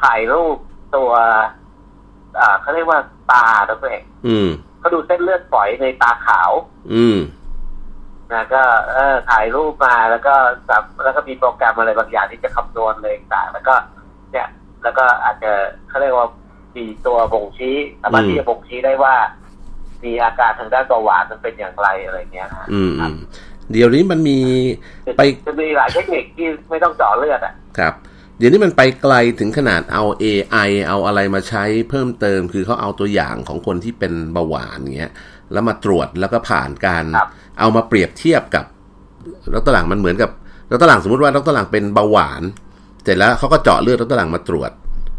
[0.01, 0.57] ถ่ายรูป
[0.95, 1.11] ตัว
[2.39, 2.99] อ่าเขาเรียกว่า
[3.31, 6.51] ตาตัวเองอืมเขาดูเส้นเลือดฝอยในตาขาว
[6.93, 7.17] อืม
[8.33, 8.63] นะก็
[8.93, 10.33] เออถ่ายรูปมาแล้วก็
[10.69, 13.75] สับแล้วก็มีโปรแกรมอะไรบางอย่างที่จะคำนวณเลยต่างแล้วก็
[14.31, 14.47] เนี่ย
[14.83, 15.51] แล้วก็อาจจะ
[15.89, 16.27] เขาเรียกว่า
[16.77, 19.15] มีตัวบ่งชี้สามารถอืมที่จะบ่งชี้ได้ว่า
[20.03, 23.15] มีอาการทางด้านเบาหวานมันเป็นอย่างไรอะไรเงี้ยนะอืมอืม
[23.71, 24.39] เดี๋ยวนี้มันมี
[25.17, 27.93] ไปจะมีหลายเทคนิคที่ไม่ต้องเจาะเลือดอะครับ
[28.37, 35.11] เดี๋ยวนี้มันไปไกลถึงขนาดเอา AI เอาอะไรมาใช้เพิ่มเติม คือเขาเอาตัวอย่างของคนที่เป็นเบาหวานอย่างเงี้ย
[35.53, 38.65] แล้วมาตรวจแล้วก็ผ่านการครับเอามาเปรียบเทียบกับ
[39.55, 40.29] ดรหลังมันเหมือนกับ
[40.71, 42.43] ดรหลังสมมติว่าดรหลังเป็นเบาหวาน
[43.03, 44.71] เสร็จแล้วเขาก็เจาะเลือดดรหลังมาตรวจ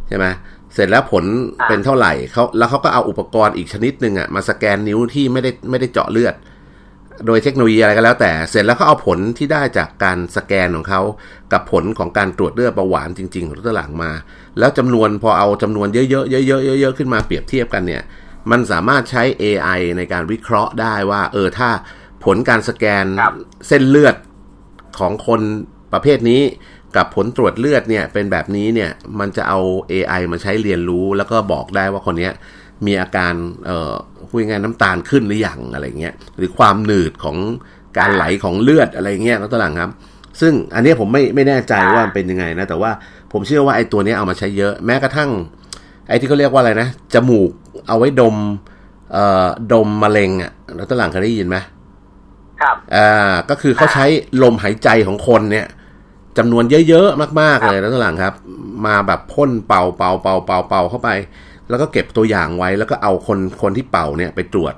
[0.08, 0.26] ใช่ไหม
[0.74, 1.24] เสร็จแล้วผล
[1.60, 6.34] อ่าเป็นเท่าไหร่เขาแล้วเขาก็เอาอุปกรณ์อีกชนิดหนึ่งอะมาสแกนนิ้วที่ไม่ได้ไม่ได้เจาะเลือด
[7.26, 11.00] โดยเทคโนโลยีอะไรก็แล้วแต่ เสร็จแล้วเขาเอาผลที่ได้จากการสแกนของเขา
[11.52, 14.10] กับผลของการตรวจเลือดเบาหวานจริงๆของตัวหลังมา
[14.58, 18.02] แล้วจำนวนพอเอาจำนวนเยอะๆเยอะๆเยอะๆขึ้นมาเปรียบเทียบกันเนี่ย
[18.50, 21.68] มันสามารถใช้ AI ในการวิเคราะห์ได้ว่า เออถ้า
[22.24, 23.34] ผลการสแกนครับ
[23.68, 24.16] เส้นเลือด
[24.98, 25.40] ของคน
[25.92, 26.42] ประเภทนี้
[26.96, 29.60] กับผลตรวจเลือดเนี่ยเป็นแบบนี้เนี่ยมันจะเอา
[29.92, 32.32] AI มาใช้เรียนรู้แล้วก็บอกได้ว่าคนเนี้ย
[32.86, 33.34] มีอาการ
[33.66, 33.92] เอ่อ
[34.28, 37.36] พูดง่ายๆน้ำตาลขึ้นหรือยังอะไรเงี้ยหรือความหนืดของ
[37.98, 39.90] การไหลของเลือดอะไรเงี้ยแล้วตัวหลังครับ
[40.40, 42.90] ซึ่งอันเนี้ยผมไม่ไม่แน่ใจว่ามันเป็นยังไงนะ แต่ว่า
[43.32, 45.30] ผมเชื่อว่าไอ้ตัวเนี้ยเอามาใช้เยอะแม้กระทั่ง
[46.08, 47.50] ไอ้ที่เขาเรียกว่าอะไรนะจมูก
[47.88, 48.36] เอาไว้ดม
[49.12, 51.56] เอ่อดมมะเร็งอะแล้วตัวหลังเคยได้ยินไหม
[52.60, 54.04] ครับอ่าก็คือเขาใช้
[54.42, 55.66] ลมหายใจของคนเนี่ย
[56.38, 58.34] จำนวนเยอะๆมากๆเลยแล้วตัวหลังครับ
[58.86, 61.10] มาแบบพ่นเป่าเป่าเป่าเป่าเป่าเข้าไป
[61.68, 64.74] แล้วก็เก็บตัวอย่างไว้แล้วก็เอาคนคนที่เป่าเนี่ยไปตรวจ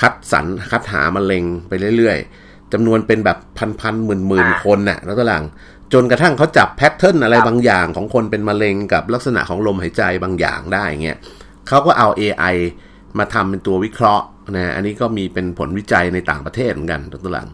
[0.00, 5.44] คัดสรรคัดหามะเร็งไปเรื่อยๆจำนวนเป็นแบบพันพันหมื่นหมื่นๆคนน่ะแล้วตัวหลัง
[5.92, 11.18] จนกระทั่งเขาจับแพทเทิร์นอะไรบางอย่างของคนเป็นมะเร็งกับลักษณะของลมหายใจบางอย่างได้เงี้ย
[11.68, 12.56] เขาก็เอา AI
[13.18, 14.24] มาทำเป็นตัววิเคราะห์
[14.56, 17.48] นะอันนี้ก็มีเป็นผลวิจัยในต่างประเทศเหมือนกันตัวหลัง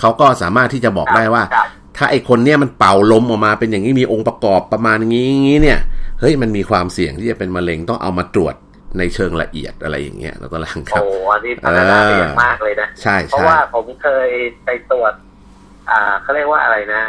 [0.00, 5.78] เขาก็สามารถที่จะบอกได้ว่าครับถ้าไอคนเนี้ยมันเป่าลมออกมาเป็นอย่างนี้มีองค์ประกอบประมาณอย่างนี้อย่างนี้เนี่ย
[6.20, 8.54] เฮ้ยมันมีความเสี่ยงที่จะเป็นมะเร็งต้องเอามาตรวจ
[8.98, 14.28] ในเชิงละเอียดอะไรอย่างเงี้ยแล้วก็หลังครัโอ้บอันนี้พัฒนาไปอย่างมากเลยนะใช่เพราะใช่ว่าผมเคย
[14.64, 15.12] ไปตรวจ
[15.90, 17.02] อ่าเขาเรียกว่าอะไรนะ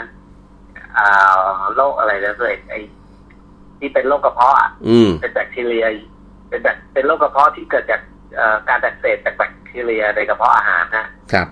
[0.97, 1.10] อ่า
[1.75, 2.79] โรคอะไรนะตัวเองไอ้
[3.79, 5.86] ที่เป็นโรคกระเพาะอะอืมเป็นแบคทีเรีย
[6.49, 8.01] เป็นแบบเป็นโรคกระเพาะที่เกิดจาก
[8.36, 11.47] เอ่อการอักเสบจากแบคทีเรียในกระเพาะอาหารนะครับ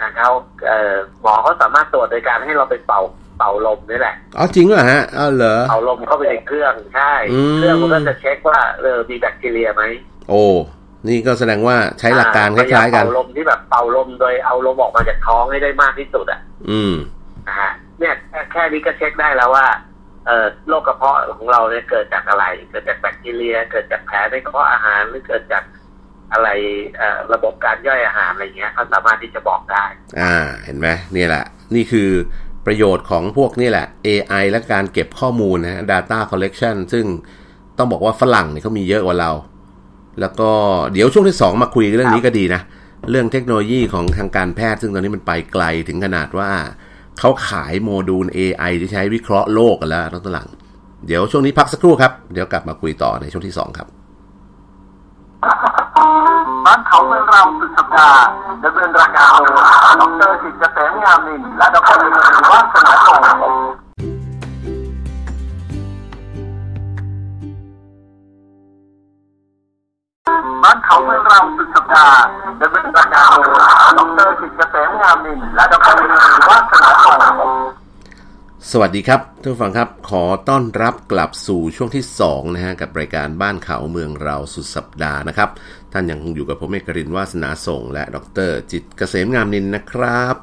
[0.00, 0.30] นะเขา
[0.66, 3.00] เอ่อหมอเขาสามารถตรวจโดยการให้เราไปเป่า
[3.38, 9.82] เป่าลมนี่แหละอ๋อจริงเหรอฮะอ้าวเหรอเป่าลมเข้าไปในเครื่องใช่อืมเครื่องมันก็จะเช็คว่าเออมีแบคทีเรียไหม
[10.28, 10.44] โอ้
[11.08, 16.94] นี่ก็แสดงว่าใช้หลักการคล้ายๆกันเป่าลมที่แบบเป่าลมโดยเอาลมออกมาจากท้องให้ได้มากที่สุดอะ อืม
[17.48, 19.89] นะฮะเนี่ยแค่แค่นี้ก็เช็คได้แล้วว่าเอ่อ
[20.68, 25.64] โรคกระเพาะของเราเนี่ยเกิดจากอะไร เกิดจากแบคทีเรีย เกิดจากแผลในกระเพาะอาหารหรือเกิดจาก
[26.32, 26.48] อะไร
[27.34, 29.84] ระบบการย่อยอาหารอะไรเงี้ยเขาสามารถที่จะบอกได้
[30.20, 32.10] อ่า เห็นไหมนี่แหละ นี่คือ
[32.66, 37.06] ประโยชน์ของพวกนี่แหละ AI และการเก็บข้อมูลนะฮะ data collection ซึ่ง
[37.78, 39.30] ต้องบอกว่าฝรั่งเนี่ยเขามีเยอะกว่าเรา
[40.20, 40.50] แล้วก็
[40.92, 42.62] เดี๋ยวช่วงที่สองมาคุยเรื่องนี้ก็ดีนะ
[43.10, 46.50] เรื่องเทคโนโลยีของทางการแพทย์ ซึ่งตอนนี้มันไปไกลถึงขนาดว่า
[47.20, 50.48] เขาขายโมดูล AI ที่ใช้วิเคราะห์โลกกันแล้วต้องตอนหลัง
[51.06, 53.88] เดี๋ยวช่วงนี้พักสักครู่ครับ เดี๋ยวกลับมาคุยต่อในช่วงที่สองครับ
[56.66, 58.22] บ้านเขาเมืองเราสุดสัปดาห์
[58.64, 59.50] ดำเนินรายการโดย
[60.00, 72.20] ดรสิทธิ์เกษมงามนินและดรลินหรือว่าสนาทอานเขาเมืองเราสุดสัปดาห์
[72.60, 73.62] ดำเนินรายการโดย
[73.98, 75.96] ดรสิทธิ์เกษมงามนินและดร
[76.50, 77.18] ว่าสนาทอง
[78.70, 85.48] สวัสดีครับทุกฟังครับ ขอต้อนรับกลับสู่ช่วงที่2นะฮะกับรายการบ้านเขาเมืองเราสุดสัปดาห์นะครับ
[85.92, 88.16] ท่านยังคงอยู่กับผมเอกรินวาสนาส่ง และด
[88.48, 90.34] รจิตเกษมงามนินนะครับ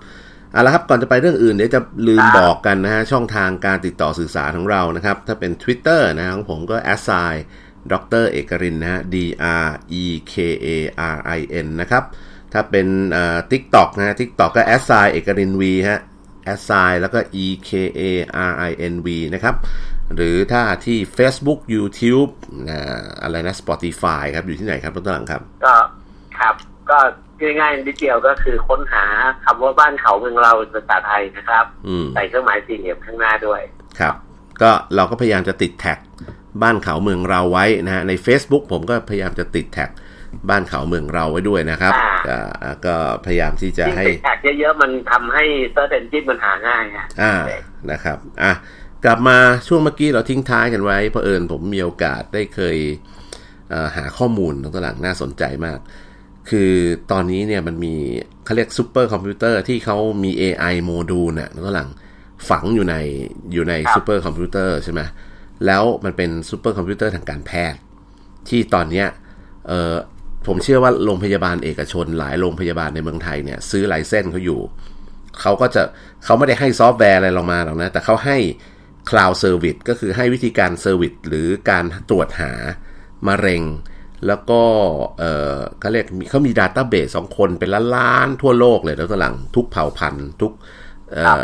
[0.54, 7.34] เอาละครับก่อนจะไปเรื่องอื่นเดี๋ยวจะลืมบอกกันนะฮะช่องทางการติดต่อสื่อสารของเรานะครับ ถ้าเป็น Twitter นะของผมก็ a s s i
[7.94, 9.16] ดรเอกรินนะฮะ D
[9.64, 9.68] R
[10.02, 10.34] E K
[10.66, 10.68] A
[11.16, 12.04] R I N นะครับ
[12.54, 16.00] ถ้าเป็นอ่า TikTok นะฮะ TikTok ก็ a s s i เอกริน V ฮะ
[16.54, 18.02] a s s i แล้วก็ E K A
[18.50, 19.56] R I N V นะครับ
[20.16, 22.32] หรือถ้าที่ Facebook YouTube
[22.70, 22.80] นะ
[23.22, 25.76] อะไรนะ Spotify ครับ อยู่ที่ไหนครับต้นหลังครับ ก็
[26.40, 26.56] ครับ
[26.90, 27.00] ก็
[27.40, 29.06] ง่ายๆนิดเดียวก็คือค้นหา
[29.46, 33.62] คำว่าบ้านเขาเมืองเราเป็นภาษาไทยนะครับอืมใส่เครื่องหมายสี่เหลี่ยมข้างหน้าด้วย
[34.00, 34.16] ครับ
[34.62, 35.98] ก็เราก็พยายามจะติดแท็ก
[36.64, 39.90] บ้านเขาเมืองเราไว้นะฮะใน Facebook ผมก็พยายามจะติดแท็ก
[40.50, 42.38] บ้านเขาเมืองเราไว้ด้วยนะครับอ่าก็
[42.86, 47.34] ก็พยายามที่จะยิ่งให้ติด tag เยอะๆมันทำให้ search engine มันหาง่ายฮะอ่า
[47.92, 48.54] นะครับอะ
[49.06, 52.78] กลับมาช่วงเมื่อกี้เราทิ้งท้ายกันไว้เพราะเอิญผมมีโอกาสได้เคย
[53.70, 55.80] เอ่อหาข้อมูลตรงหลังน่าสนใจมาก
[56.50, 56.72] คือ
[57.12, 57.94] ตอนนี้เนี่ยมันมี
[58.46, 61.90] เขาเรียกซูเปอร์คอมพิวเตอร์ที่เขามี AI โมดูลน่ะตรงหลัง
[62.50, 62.96] ฝังอยู่ใน
[63.54, 65.02] อยู่ในครับซูเปอร์คอมพิวเตอร์ใช่ไหม
[65.66, 67.80] แล้วมันเป็นซูเปอร์คอมพิวเตอร์ทางการแพทย์
[68.50, 69.08] ที่ตอนเนี้ย
[69.68, 69.96] เออ
[70.48, 74.62] ผมเชื่อว่าโรงพยาบาลเอกชน หลายโรงพยาบาลในเมืองไทยเนี่ยซื้อ license เขาอยู่
[75.42, 75.82] เขาก็จะ
[76.26, 78.38] เขาไม่ได้ให้ซอฟต์แวร์อะไรเรามาหรอกนะ แต่เขาให้
[79.10, 82.52] Cloud Service ก็คือให้วิธีการ service หรือการตรวจหา
[83.28, 83.64] มะเร็ง
[84.28, 84.62] แล้วก็
[85.20, 85.24] เอ
[85.56, 90.52] อเขาเรียกมีเขามี database สองคนเป็นล้านๆทั่วโลกเลยแล้วตอนหลังทุกเผ่าพันธุ์ทุก
[91.14, 91.44] เอ่อ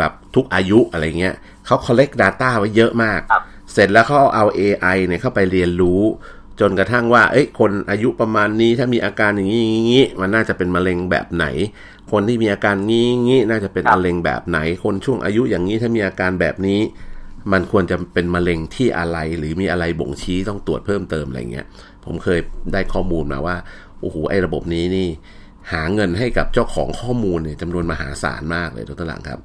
[0.00, 1.34] แบบทุกอายุอะไรเงี้ย
[1.68, 6.02] เขา collect data ไว้เยอะมากครับเสร็จแล้วเขาเอา AI เนี่ยเข้าไปเรียนรู้
[6.60, 11.46] จนกระทั่งว่า เอ้ยคนอายุประมาณนี้ถ้ามีอาการอย่างนี้อย่างนี้มันน่าจะเป็นมะเร็งแบบไหน
[12.12, 16.80] คนที่มีอาการงี้งี้น่าจะเป็นครับมะเร็งแบบไหน คนช่วงอายุอย่างนี้ถ้ามีอาการแบบนี้
[17.52, 21.66] มันควรจะเป็นมะเร็งที่อะไรหรือมีอะไรบ่งชี้ต้องตรวจเพิ่มเติมอะไรเงี้ย
[22.04, 22.40] ผมเคย
[22.72, 23.56] ได้ข้อมูลมาว่า
[24.00, 25.08] โอ้โหไอ้ระบบนี้นี่
[25.72, 29.38] หาเงินให้กับเจ้าของข้อมูลเนี่ยจำนวนมหาศาลมากเลยทุกท่านหลังครับ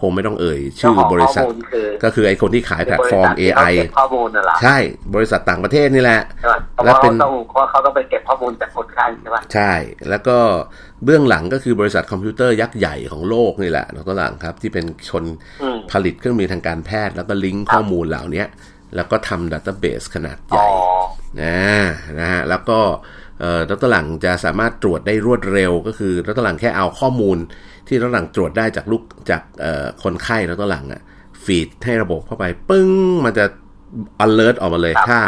[0.00, 4.76] คงไม่ต้องเอ่ย ชื่อเจ้าของบริษัทข้อมูลคือก็คือไอ้คนที่ขายแพลตฟอร์มบริษัทที่ AI เขาเก็บข้อมูลน่ะเหรอใช่
[5.14, 9.72] บริษัทต่างประเทศนี่แหละใช่ไหมเพราะแล้วว่าเป็เขานต้องเพราะเขาต้องไปเก็บข้อมูลจากคนไข้ใช่ไหมใช่
[10.10, 10.38] แล้วก็
[11.04, 15.24] เบื้องหลังก็คือบริษัทคอมพิวเตอร์ยักษ์ใหญ่ของโลกนี่แหละน้องต้นหลังครับ ที่เป็นชน
[15.62, 18.44] อืมผลิตเครื่องมือทางการแพทย์ แล้วก็ลิงก์ข้อมูลเหล่านี้
[18.96, 20.70] แล้วก็ทำดัตเตอร์เบสขนาดใหอ๋ญ่อ
[21.42, 21.58] นะ
[22.20, 22.78] นะฮะแล้วก็
[23.40, 27.38] เอ่อดรหลังจะสามารถตรวจได้รวดเร็ว ก็คือดรหลังแค่เอาข้อมูล
[27.90, 31.02] ที่ดรหลังตรวจได้จากลูกจากเอ่อคนไข้ดรหลังอะ
[31.44, 32.90] ฟีดให้ระบบเข้าไป ปึ้ง
[33.24, 33.44] มันจะ
[34.26, 35.20] alert ออกมาเลยครับถ้า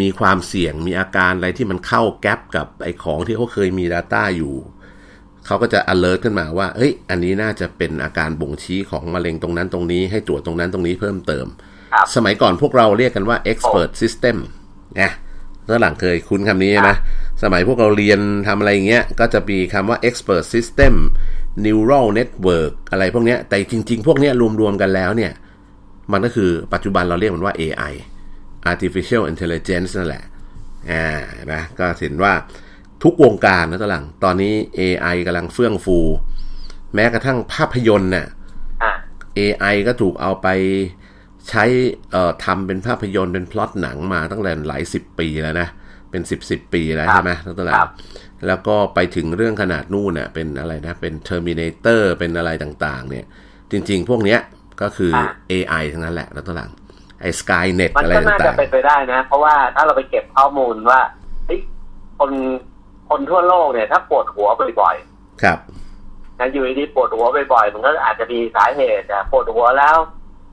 [0.00, 4.54] มีความเสี่ยงมีอาการอะไรที่มันเข้าแกลบกับไอ้ของที่เขาเคยมี Data อยู่
[5.46, 11.46] เขาก็จะ alert ขึ้นมาว่า เฮ้ย อันนี้น่าจะเป็นอาการบ่งชี้ของมะเร็งตรงนั้นตรงนี้ให้ตรวจตรงนั้นตรงนี้เพิ่มเติม
[11.92, 14.36] ครับสมัยก่อนพวกเราเรียกกันว่า expert system
[15.00, 15.12] นะ
[15.66, 16.90] แล้วหลังเคยคุ้นคำนี้ใช่ไหม
[17.42, 20.94] สมัยพวกเราเรียนทำอะไรอย่างเงี้ย ก็จะมีคำว่า expert system
[21.64, 25.32] neural network อะไรพวกเนี้ย แต่จริง ๆ พวกเนี้ยรวม ๆ กันแล้วเนี่ย
[26.12, 27.92] มันก็คือปัจจุบันเราเรียกมันว่า AI
[28.70, 30.24] artificial intelligence นั่นแหละ
[30.90, 31.06] อ่า
[31.52, 32.32] นะก็เห็นว่า
[33.02, 35.98] ทุกวงการนะตอนหลังตอนนี้ AI กำลังเฟื่องฟู
[36.94, 38.26] แม้กระทั่งภาพยนตร์น่ะ
[38.82, 38.92] อ่า
[39.38, 40.48] AI ก็ถูกเอาไป
[41.48, 41.64] ใช้
[42.12, 45.68] เอ่อทำเป็นภาพยนตร์เป็นพล็อตหนังมาตั้งแต่หลายสิบปีแล้วนะ
[46.10, 47.90] เป็นสิบสิบปีแล้วครับใช่ไหมตั้งแต่ครับ
[48.46, 53.24] แล้วก็ไปถึงเรื่องขนาดนู่นน่ะเป็นอะไรนะ เป็น Terminator เป็นอะไรต่างๆ เนี่ย
[53.70, 54.40] จริง ๆ พวกเนี้ย
[54.82, 56.70] ก็คืออา AI ทั้งนั้นแหละแล้วตัวหลัง
[57.20, 61.00] ไอ้ Skynet มันอะไรก็น่าจะต่างเป็นไปได้นะ เพราะว่าถ้าเราไปเก็บข้อมูลว่า
[61.46, 61.60] เฮ้ย
[62.18, 62.30] คน
[63.10, 64.48] คนทั่วโลกเนี่ย ถ้าปวดหัว
[64.80, 69.96] บ่อยๆ ครับๆนะอยู่ดีๆปวดหัวบ่อยๆ มันก็อาจจะมีสาเหตุอะปวดหัวแล้ว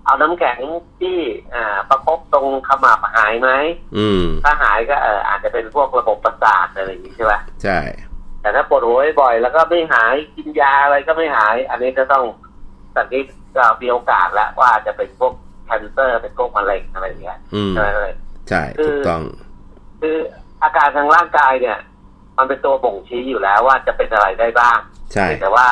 [0.06, 0.60] เอาน้ำแข็ง
[1.00, 1.18] ที่
[1.54, 3.50] อ่าประคบตรงขมับหายไหม
[3.98, 7.34] อืม ถ้าหายก็เอออาจจะเป็นพวกระบบประสาทอะไรอย่างนี้ใช่ไหม
[7.64, 7.80] ใช่
[8.42, 12.26] แต่ถ้าปวดหัวบ่อยๆแล้วก็ไม่หายกินยาอะไรก็ไม่หาย อันนี้ก็ต้อง
[12.96, 13.26] สันนิษ
[13.58, 15.34] ก็มีโอกาสแล้วว่าจะเป็นพวก
[15.66, 18.12] แคนเซอร์เป็นพวกมะเร็งอะไรอย่างเงี้ยอืมใช่ไหมเลย
[18.50, 19.24] ใช่คือถูกต้อง
[20.02, 20.18] คือ
[20.64, 21.78] อาการทางร่างกายเนี่ย
[22.38, 24.80] มันเป็นตัวบ่งชี้อยู่แล้วว่าจะเป็นอะไรได้บ้าง
[25.14, 25.68] ใช่แต่ว่า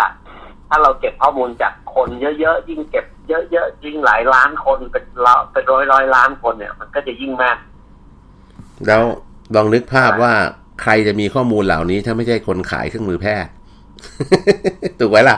[0.70, 2.08] ถ้าเราเก็บข้อมูลจากคน
[2.40, 7.58] เยอะๆยิ่งเก็บ เยอะๆยิ่งหลายล้านคนเป็นร้อยเป็นร้อยร้อยล้านคนเนี่ย มันก็จะยิ่งแม่น
[8.88, 9.04] แล้ว
[9.56, 10.34] ลองนึกภาพว่า
[10.84, 13.52] ใครจะมีข้อมูลเหล่านี้ถ้าไม่ใช่คนขายเครื่องมือแพทย์
[15.00, 15.38] ถูกไหมล่ะ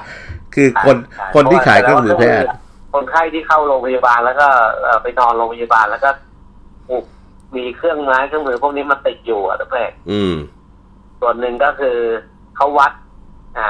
[0.56, 2.50] คือคนใช่คนที่ขายเครื่องมือแพทย์
[2.94, 4.48] คนไข้ที่เข้าโรงพยาบาลแล้วก็
[4.82, 6.10] เอ่อไปนอนโรงพยาบาลแล้วก็
[6.88, 7.04] ถูก
[7.56, 10.36] มีเครื่องไม้เครื่องมือพวกนี้มาติดอยู่อะทุกแรกอืม
[11.22, 11.98] ส่วนหนึ่งก็คือ
[12.56, 12.92] เขาวัด
[13.58, 13.68] อ่า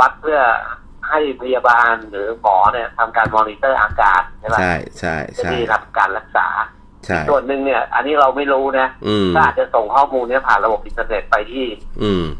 [0.00, 0.38] วัดเพื่อ
[0.79, 0.79] ห
[1.10, 6.48] ให้พยาบาลหรือหมอเนี่ยทำการมอนิเตอร์อาการใช่ไหมใช่ใช่ใช่รับการรักษา
[7.06, 8.88] ใช่ส่วนหนึ่งเนี่ย อันนี้เราไม่รู้นะ
[9.34, 11.66] ก็อาจจะส่งข้อมูลเนี่ยผ่านระบบอินเทอร์เน็ตไปที่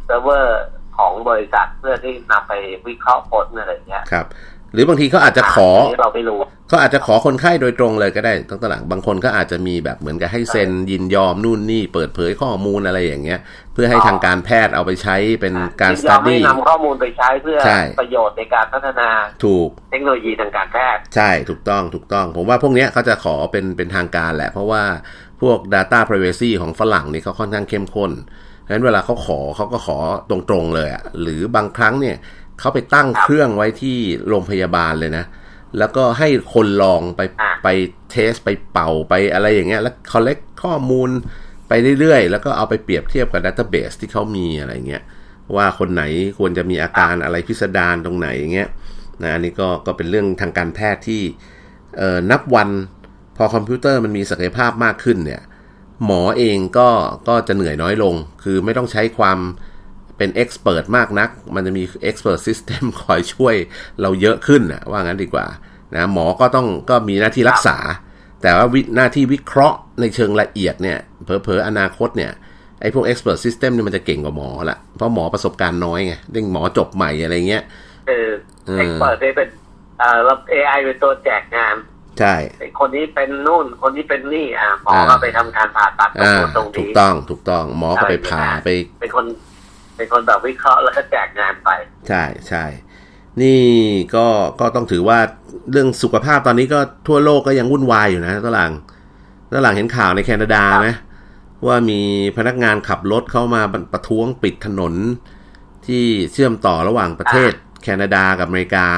[0.07, 0.65] เซิร์ฟเวอร์
[0.99, 2.53] ของบริษัทเพื่อที่นำไป
[2.87, 4.27] วิเคราะห์ผลอะไรเงี้ยครับ
[4.73, 5.69] หรือบางทีเขาอาจจะขอ
[6.01, 13.41] เราไม่รู้เขาอาจจะขอคนไข้โดยตรงเลยก็ได้ตั้งแต่หลังบางคนก็อาจจะมีแบบเหมือนกับให้เซ็นยินยอมนู่นนี่เปิดเผยข้อมูลอะไรอย่างเงี้ย
[13.75, 17.59] เพื่อให้ทางการแพทย์เอาไปใช้เป็นการสตัดดี้นำข้อมูลไปใช้เพื่อ
[18.01, 19.09] ประโยชน์ในการพัฒนา
[19.45, 24.83] ถูกเทคโนโลยีทางการแพทย์ ใช่ถูกต้องถูกต้อง ผมว่าพวกนี้เขาจะขอเป็นเป็นทางการแหละ เพราะว่า
[25.43, 28.13] พวก Data Privacy ของฝรั่งนี่เขาค่อนข้างเข้มข้น
[28.61, 29.99] เพราะฉะนั้นเวลาเขาขอเขาก็ขอ
[30.31, 32.17] ตรงๆเลยอะหรือบางครั้งเนี่ย
[32.61, 35.25] เขาไปตั้งเครื่องไว้ที่โรงพยาบาลเลยนะ
[35.79, 37.21] แล้วก็ให้คนลองไป
[37.65, 37.69] ไป
[38.11, 41.11] เทสไปเป่าไปอะไรอย่างเงี้ย แล้วคอลเลกข้อมูล
[41.69, 45.03] ไปเรื่อยๆ แล้วก็เอาไปเปรียบเทียบกับ database ที่เขามีอะไรเงี้ย
[45.57, 46.03] ว่าคนไหน
[46.39, 48.69] ควรจะมีอาการอะไรพิสดารตรงไหนอย่างเงี้ย
[49.23, 51.23] นะอันนี้ก็ก็เป็นเรื่องทางการแพทย์ที่
[51.99, 52.71] เอ่อนับวัน
[53.37, 55.43] พอคอมพิวเตอร์มันมีศักยภาพมากขึ้นเนี่ย
[56.05, 56.89] หมอเองก็
[57.29, 59.39] ก็จะเหนื่อยน้อยลง คือไม่ต้องใช้ความ
[60.21, 63.55] เป็น expert มากนัก มันจะมี expert system คอยช่วย
[64.01, 65.47] เราเยอะขึ้นนะว่างั้นดีกว่า
[65.97, 67.77] นะหมอก็ต้องก็มีหน้าที่รักษา
[68.43, 72.33] แต่ว่าวิหน้าที่วิเคราะห์ในเชิงละเอียดเนี่ยเผลอๆอนาคตเนี่ย
[72.81, 77.63] ไอ้พวก expert system นี่มันจะเก่งกว่าหมอละเพราะหมอประสบการณ์น้อยไงเรื่องหมอจบใหม่อะไรเงี้ย
[78.09, 78.31] เออ
[78.83, 79.49] expert ได้เป็น
[79.99, 81.77] เอ่อรับ AI เป็นตัวแจกงาน
[82.19, 82.35] ใช่
[82.79, 88.69] คนนี้เป็นนู่นคนนี้เป็นนี่อ่าหมอก็ไปทำการผ่าตัดตรงตรงนี้ถูกต้องถูกต้องหมอก็ไปผ่าไป
[89.01, 89.27] เป็นคน
[90.01, 91.71] เป็นคนแบบวิเคราะห์แล้วก็แจกงานไป
[92.09, 92.65] ใช่ใช่
[93.43, 93.63] นี่
[94.15, 94.27] ก็
[94.61, 95.19] ก็ต้องถือว่า
[95.71, 98.73] เรื่องสุขภาพตอนนี้ก็ทั่วโลกก็ยังวุ่นวายอยู่นะตลัง
[99.53, 100.89] ตลังเห็นข่าวในแคนาดาไหม
[101.67, 102.01] ว่ามี
[102.37, 104.95] พนักงานขับรถเข้ามาประท้วงปิดถนน
[105.87, 108.89] ที่เชื่อมต่อระหว่างประเทศแคนาดากับอเมริกา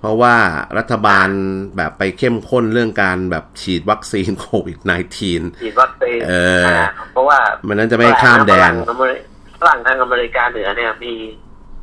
[0.00, 0.36] เพราะว่า
[0.78, 1.28] รัฐบาล
[1.76, 6.32] แบบไปเข้มข้นเรื่องการแบบฉีดวัคซีนโควิด -19 ฉีดวัคซีนเอ
[6.64, 6.66] อ
[7.12, 8.72] เพราะว่ามันนั้นจะไม่ข้ามแดน
[9.60, 11.14] ฝรั่งทางอเมริกาเหนือเนี่ยมี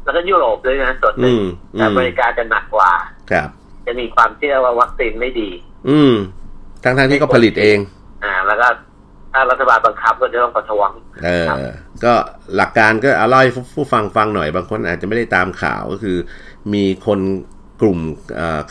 [0.03, 1.39] แล้วก็ยุโรปด้วยนะส่วนหนึ่ง
[1.71, 2.91] แต่อเมริกาจะหนักกว่า
[3.31, 3.49] ครับ
[3.85, 5.49] จะมีความเชื่อว่าวัคซีนไม่ดี
[5.89, 6.13] อืม
[6.83, 7.77] ทั้งทางที่ก็ผลิตเอง
[8.23, 8.67] อ่า แล้วก็
[9.33, 10.89] ถ้ารัฐบาลบังคับก็จะต้องประท้วง
[11.25, 11.47] เออ
[12.03, 12.13] ก็
[12.55, 16.17] หลักการก็เอาล่อยผู้ฟังฟังหน่อยบางคนอาจจะไม่ได้ตามข่าวก็คือ
[16.73, 17.19] มีคน
[17.81, 17.99] กลุ่ม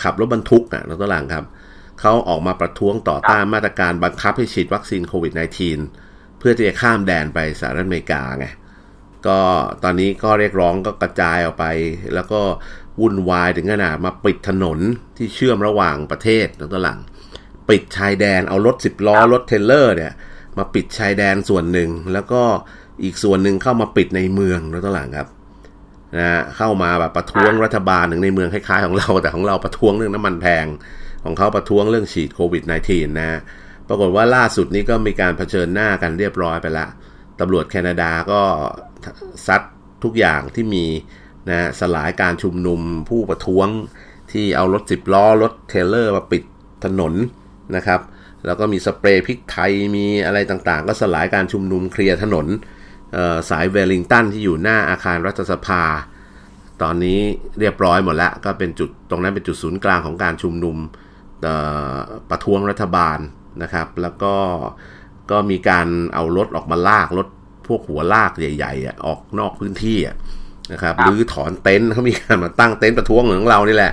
[0.02, 1.44] ขับรถบรรทุกอะนักตลางครับ
[2.00, 5.32] เขาออกมาประท้วงต่อต้านมาตรการบังคับให้ฉีดวัคซีนโควิด
[5.86, 8.46] -19 เพื่อที่จะข้ามแดนไปสหรัฐอเมริกาไง
[9.26, 9.38] ก็
[9.82, 11.64] ตอนนี้ก็เรียกร้องก็กระจายออกไป
[12.14, 12.40] แล้วก็
[13.00, 14.78] วุ่นวายถึงขนาดมาปิดถนน
[15.16, 16.98] ที่เชื่อมระหว่างประเทศตตัวหลัง
[17.70, 20.12] ปิดชายแดนเอารถสิบล้อรถเทเลอร์เนี่ย
[20.58, 22.42] มาปิดชายแดนส่วนหนึ่ง แล้วก็
[23.04, 25.28] อีกส่วนหนึ่งเข้ามาปิดในเมืองแล้วตัวหลังครับ
[26.18, 30.66] นะเข้ามาแบบประท้วงรัฐบาลถึงในเมืองคล้ายๆของเราแต่ของเราประท้วงเรื่องน้ำมันแพง
[31.24, 33.40] ของเขาประท้วงเรื่องฉีดโควิด -19 นะ
[33.88, 36.86] ปรากฏว่าล่าสุดนี้ก็มีการเผชิญหน้ากันเรียบร้อยไปละ
[37.40, 38.40] ตำรวจแคนาดาก็
[39.46, 39.62] ซัด
[40.04, 40.84] ทุกอย่างที่มี
[41.50, 43.68] นะสลายการชุมนุมผู้ประท้วง
[44.32, 46.42] ที่เอารถสิบล้อ รถเทรลเลอร์มาปิด
[46.84, 47.14] ถนน
[47.76, 48.00] นะครับ
[48.46, 52.46] แล้วก็มีสเปรย์พริกไทยมีอะไรต่างๆ ก็สลายการชุมนุมเคลียร์ถนน
[53.50, 55.82] สายเวลลิงตันที่อยู่หน้าอาคารรัฐสภา
[56.82, 57.20] ตอนนี้
[57.58, 60.76] เรียบร้อยหมดแล้ว ก็เป็นจุดตรงนั้นเป็นจุดศูนย์กลางของการชุมนุม
[62.30, 63.18] ประท้วงรัฐบาล
[63.62, 64.34] นะครับ แล้วก็
[65.30, 67.26] ก็มีการเอารถออกมาลากรถ
[67.66, 69.98] พวกหัวลากใหญ่ๆออกนอกพื้นที่
[70.72, 73.92] นะครับหรือถอนเต็นท์เขามีการมาตั้งเต็นท์ประท้วงของเรานี่แหละ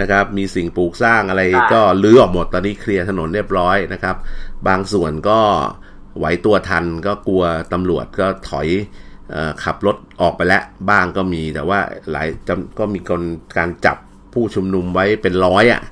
[0.00, 4.16] นะครับ มีสิ่งปลูกสร้างอะไรก็ลื้อออกหมดตอนนี้เคลียร์ถนนเรียบร้อยนะครับ
[4.68, 5.40] บางส่วนก็
[6.18, 8.68] ไหวตัวทันก็กลัวตำรวจก็ถอย
[9.62, 11.80] ขับรถออกไปแล้วบ้างก็มีแต่ว่า
[12.10, 12.28] หลาย
[12.78, 13.22] ก็มีคน
[13.56, 13.96] การจับ
[14.34, 15.82] ผู้ชุมนุมไว้เป็นร้อยอะ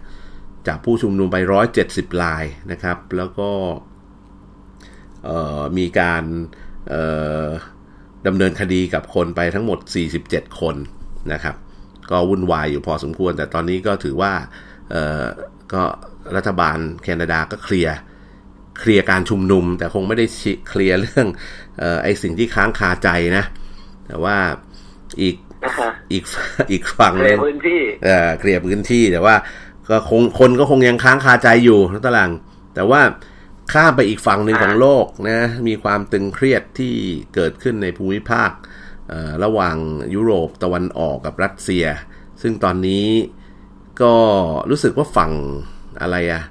[0.68, 3.50] จับผู้ชุมนุมไปร้อยเจ็ดสิบลายนะครับ แล้วก็
[5.78, 6.22] มีการ
[8.26, 9.78] ดำเนินคดีกับคนไปทั้งหมด
[10.18, 10.76] 47 คน
[11.32, 11.56] นะครับ
[12.10, 14.32] ก็วุ่นวายอยู่พอสมควร แต่ตอนนี้ก็ถือว่า
[15.72, 15.82] ก็
[16.36, 17.96] รัฐบาลแคนาดาก็เคลียร์
[18.80, 20.26] เคลียร์การชุมนุม แต่คงไม่ได้
[20.68, 21.26] เคลียร์เรื่อง
[22.02, 23.44] ไอ้สิ่งที่ค้างคาใจนะ
[24.06, 24.36] แต่ว่า
[25.22, 25.36] อีก
[26.12, 26.24] อีก
[26.70, 27.80] อีกฝั่งเลยพื้นที่
[28.40, 29.34] เคลียร์พื้นที่แต่ว่า
[29.90, 32.30] ก็คงคนก็คงยังค้างคาใจอยู่นะตลัง
[32.74, 33.00] แต่ว่า
[33.72, 36.94] ข้ามไปอีกฝั่งหนึ่งของโลกนะมีความตึงเครียดที่
[37.34, 38.50] เกิดขึ้นในภูมิภาค
[39.44, 39.76] ระหว่าง
[40.14, 41.86] ยุโรปตะวันออกกับรัสเซีย
[42.42, 43.06] ซึ่งตอนนี้
[44.02, 44.14] ก็
[44.70, 45.32] รู้สึกว่าฝั่ง
[46.02, 46.42] อะไรอะ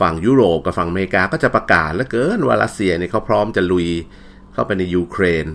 [0.00, 3.88] ฝั่งยุโรปกับฝั่งอเมริกาก็จะประกาศแล้วเกินว่ารัสเซียเนี่ยเขาพร้อมจะลุย
[4.52, 5.46] เข้าไปในยูเครน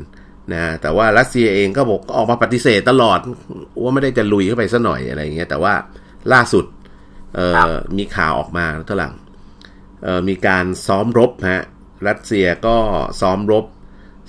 [0.54, 3.20] นะแต่ว่ารัสเซียเองก็บอกออกมาปฏิเสธตลอด
[3.82, 5.74] ว่าไม่ได้จะลุยเข้าไปซะหน่อยอะไรเงี้ยแต่ว่า
[6.34, 6.66] ล่าสุด
[7.36, 9.27] เอ่อมีข่าวออกมาเท่าหลังเอ่อ
[10.28, 11.64] มีการซ้อมรบฮะ
[12.08, 12.78] รัสเซียก็
[13.22, 13.66] ซ้อมรบ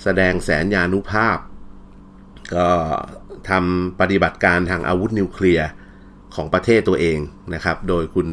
[0.02, 1.38] แสดงแสนยานุภาพ
[2.54, 2.68] ก็
[3.50, 5.68] ทำปฏิบัติการทางอาวุธนิวเคลียร์
[6.34, 7.18] ของประเทศตัวเอง
[7.54, 8.28] นะครับ โดยคุณ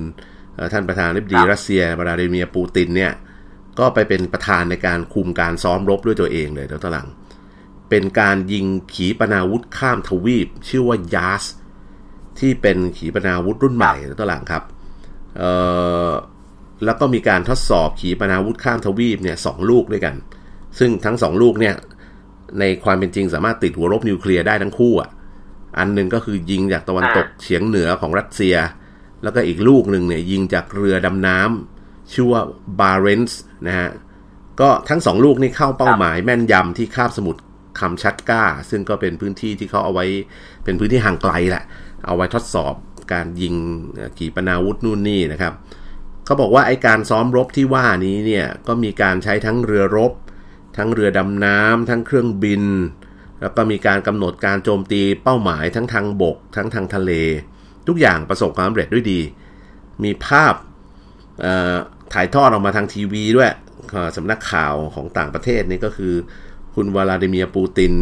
[0.71, 3.13] ท่านประธานาธิบดีรัสเซีย บราดิเมียร์ปูตินเนี่ย
[3.79, 7.07] ก็ไปเป็นประธานในการคุมการซ้อมรบด้วยตัวเองเลยแล้วตหลัง
[7.89, 11.43] เป็นการยิงขีปนาวุธข้ามทวีป ชื่อว่ายาส
[12.39, 14.63] ที่เป็นขีปนาวุธรุ่นใหม่แล้วตหลังครับ
[15.37, 15.51] เอ่
[16.07, 16.09] อ
[16.83, 20.15] แล้วก็มีการทดสอบขีปนาวุธข้ามทวีปเนี่ยสองลูกด้วยกัน
[20.79, 21.75] ซึ่งทั้งสองลูกเนี่ย
[22.59, 25.09] ในความเป็นจริงสามารถติดหัวรบนิวเคลียร์ได้ทั้งคู่อะ
[25.77, 28.55] อันหนึ่งก็คือยิงจากตะวันตกเฉียงเหนือของรัสเซีย
[29.23, 32.41] แล้วก็อีกลูกหนึ่งเนี่ยยิงจากเรือดำน้ำชื่อว่า
[32.79, 33.89] บาเรนส์นะฮะ
[34.61, 37.41] ก็ทั้งสองลูกนี่เข้าเป้าหมายแม่นยำที่คาบสมุทร
[37.79, 40.05] คำชัดก้า ซึ่งก็เป็นพื้นที่ที่เขาเอาไว้
[40.63, 41.63] เป็นพื้นที่ห่างไกลแหละ
[42.05, 42.73] เอาไว้ทดสอบ
[43.13, 43.55] การยิง
[44.17, 45.53] ขีปนาวุธนู่นนี่นะครับ
[46.25, 50.11] เขาบอกว่าไอการซ้อมรบที่ว่านี้เนี่ยก็มีการใช้ทั้งเรือรบ
[50.77, 52.63] ทั้งเรือดำน้ำทั้งเครื่องบิน
[53.41, 57.11] แล้วก็มีการกำหนดการโจมตีเป้าหมายทั้งทางบก ทั้งทางทะเล
[57.87, 59.19] ทุกอย่างประสบความสำเร็จด้วยดี
[60.03, 60.53] มีภาพ
[62.13, 63.51] ถ่ายทอดออกมาทางทีวีด้วย
[64.15, 66.13] สำนักข่าวของต่างประเทศนี่ก็คือ
[66.75, 67.93] คุณวลาดิเมียร์ปูติน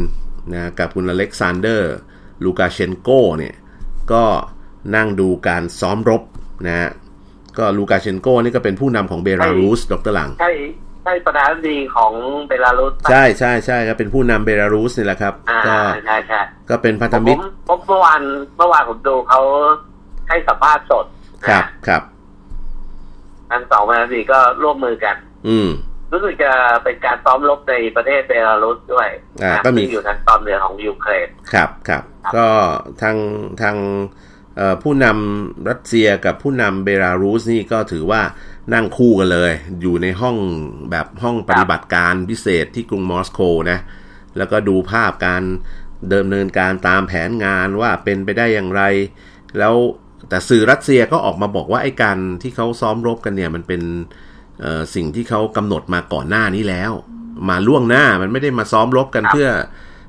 [0.53, 1.93] นะกับคุณอเล็กซานเดอร์
[2.43, 3.55] ลูกาเชนโกเนี่ย
[4.11, 4.23] ก็
[4.95, 6.23] นั่งดูการซ้อมรบ
[6.67, 6.89] นะ
[7.57, 10.51] ก็ลูกาเชนโกนี่ก็เป็นผู้นำของเบลารุสดรหลัง ใช่
[11.03, 12.13] ใช่ประธานาธิบดีของ
[12.47, 15.33] เบลารุส ใช่ใช่ใช่ครับเป็นผู้นำเบลารุสนี่แหละครับ
[15.67, 15.75] ก็
[16.05, 16.39] ใช่ใช่
[16.69, 18.21] ก็เป็นพันธมิตรผมเมื่อวาน
[18.57, 19.41] เมื่อวานผมดูเขา
[20.29, 21.05] ให้สัมภาษณ์สด
[21.47, 22.01] ครับครับ
[23.51, 25.15] ทั้งสองประธานาธิบดีก็ร่วมมือกัน
[25.47, 25.69] อืม
[26.11, 26.51] รู้สึกจะ
[26.83, 29.09] เป็นการซ้อมรบในประเทศเบลารุสด้วย
[29.43, 32.03] อ่าก็มีอยู่ทางตอนเหนือของยูเครนครับครับ
[32.35, 32.47] ก็
[33.01, 33.17] ทาง
[33.61, 33.75] ทาง
[34.83, 38.21] ผู้นำรัสเซียกับผู้นำเบลารุสนี่ก็ถือว่า
[38.73, 39.51] นั่งคู่กันเลย
[39.81, 40.37] อยู่ในห้อง
[40.91, 43.39] แบบห้องปฏิบัติการพิเศษที่กรุงมอสโก
[43.71, 43.79] นะ
[44.37, 45.43] แล้วก็ดูภาพการ
[46.09, 48.81] เดิมเนินการตามแผนงานว่าเป็นไปได้อย่างไร
[49.57, 49.75] แล้ว
[50.29, 53.81] แต่สื่อรัสเซียก็ออกมาบอกว่าไอ้การที่เขาซ้อมรบกันเนี่ยมันเป็น
[54.95, 56.91] สิ่งที่เขากำหนดมาก่อนหน้านี้แล้ว
[57.49, 59.49] มาล่วงหน้ามันไม่ได้มาซ้อมรบกันเพื่อ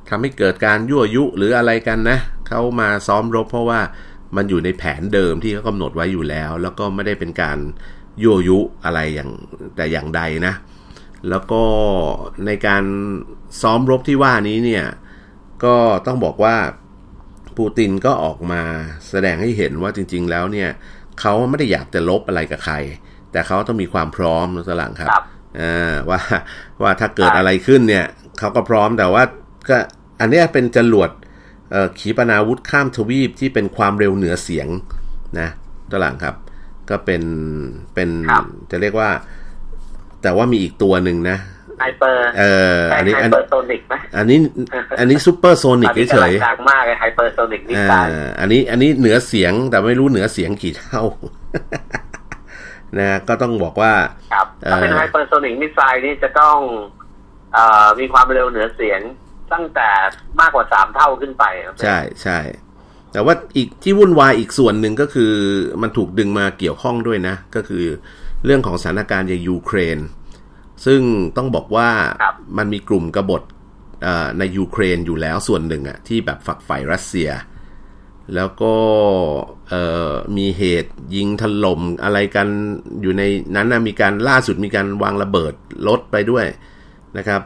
[0.09, 2.19] ทำให้เกิดการยั่วยุหรืออะไรกันนะ
[2.49, 3.81] เขามาซ้อมรบเพราะว่า
[4.37, 7.59] มันอยู่ในแผนเดิมที่เขากำหนดไว้อยู่แล้ว แล้วก็ไม่ได้เป็นการ
[8.23, 9.31] ยั่วยุอะไรอย่าง
[9.77, 10.55] แต่อย่างใดนะ
[11.31, 11.63] แล้วก็
[12.47, 12.85] ในการ
[13.63, 14.85] ซ้อมรบที่ว่านี้เนี่ย
[15.65, 16.57] ก็ต้องบอกว่า
[17.57, 18.63] ปูตินก็ออกมา
[19.09, 20.71] แสดงให้เห็นว่าจริง ๆ แล้วเนี่ย
[21.21, 22.77] เขาไม่ได้อยากจะรบอะไรกับใคร
[23.33, 25.11] แต่เขาต้องมีความพร้อมนะสลังครับ
[26.11, 26.21] ว่า
[26.83, 28.07] ว่าถ้าเกิดอะไรขึ้นเนี่ย
[28.39, 29.23] เขาก็พร้อมแต่ว่า
[29.69, 29.79] ก็
[30.21, 31.11] อันนี้เป็นจรวด
[31.99, 34.69] ขีปนาวุธข้ามทวีปที่เป็นความเร็วเหนือเสียง
[35.41, 35.49] นะ
[35.93, 36.35] ตลังครับ
[36.91, 37.23] ก็เป็น
[37.95, 38.09] เป็น
[38.71, 39.11] จะเรียกว่า
[40.23, 41.39] แต่ว่ามีอีกตัวหนึ่งนะ
[41.81, 42.43] hyper เอ
[42.79, 44.39] ออันนี้ hypersonic ไหมอันนี้
[44.99, 48.07] อันนี้ supersonic เฉยๆดังมากเลย hypersonic นี่ตาย
[48.41, 51.03] อันนี้อันนี้เหนือเสียงแต่ไม่รู้เหนือเสียงกี่เท่า
[52.99, 53.93] นะก็ต้องบอกว่า
[54.33, 56.57] ครับถ้าเป็น hypersonic missile นี่จะต้อง
[57.57, 59.01] มีความเร็วเหนือเสียง
[59.53, 59.89] ตั้งแต่
[60.41, 61.45] มากกว่าสามเท่าขึ้นไป
[61.85, 62.39] ใช่ใช่
[63.13, 65.33] แต่ว่าอีกที่วุ่นวายอีกส่วนหนึ่งก็คือ
[65.83, 67.85] มันถูกดึงมาเกี่ยวข้องด้วยนะ ก็คือ
[68.45, 69.99] เรื่องของสถานการณ์ในยูเครน
[70.87, 71.01] ซึ่ง
[71.37, 71.91] ต้องบอกว่า
[72.59, 73.43] มันมีกลุ่มกบฏ
[74.39, 77.31] ในยูเครนอยู่แล้วส่วนหนึ่งอะที่แบบฝักใฝ่รัสเซีย
[78.35, 78.75] แล้วก็
[80.37, 82.49] มีเหตุยิงถล่มอะไรกัน
[83.01, 83.23] อยู่ใน
[83.57, 85.55] นั้นนะมีการล่าสุดมีการวางระเบิด
[85.89, 86.47] รถไปด้วย
[87.19, 87.43] นะครับ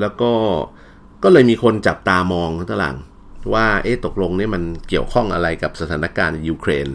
[0.00, 0.32] แล้วก็
[1.24, 2.96] ก็เลยมีคนจับตามองตลัง
[3.54, 6.88] ว่าเอ๊ะตกลงนี่มันเกี่ยวข้องอะไรกับสถานการณ์ยูเครน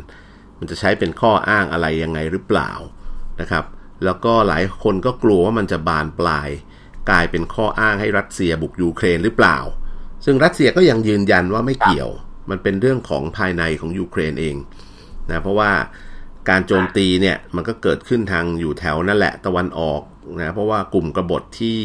[0.59, 2.71] มันจะใช้เป็นข้ออ้างอะไรยังไงหรือเปล่า
[3.41, 3.65] นะครับ
[4.05, 6.49] แล้วก็หลายคนก็กลัวว่ามันจะบานปลาย
[7.09, 9.57] กลายเป็นข้ออ้างให้รัสเซียบุกยูเครนหรือเปล่า
[10.25, 12.09] ซึ่งรัสเซียก็ยังยืนยันว่าไม่เกี่ยว
[12.49, 14.55] มันเป็นเรื่องของภายในของยูเครนเอง
[15.29, 15.71] นะเพราะว่า
[16.49, 20.01] การโจมตีเนี่ยมันก็เกิดขึ้นทางอยู่แถวนั่นแหละตะวันออก
[20.41, 21.79] นะเพราะว่ากลุ่มกบฏที่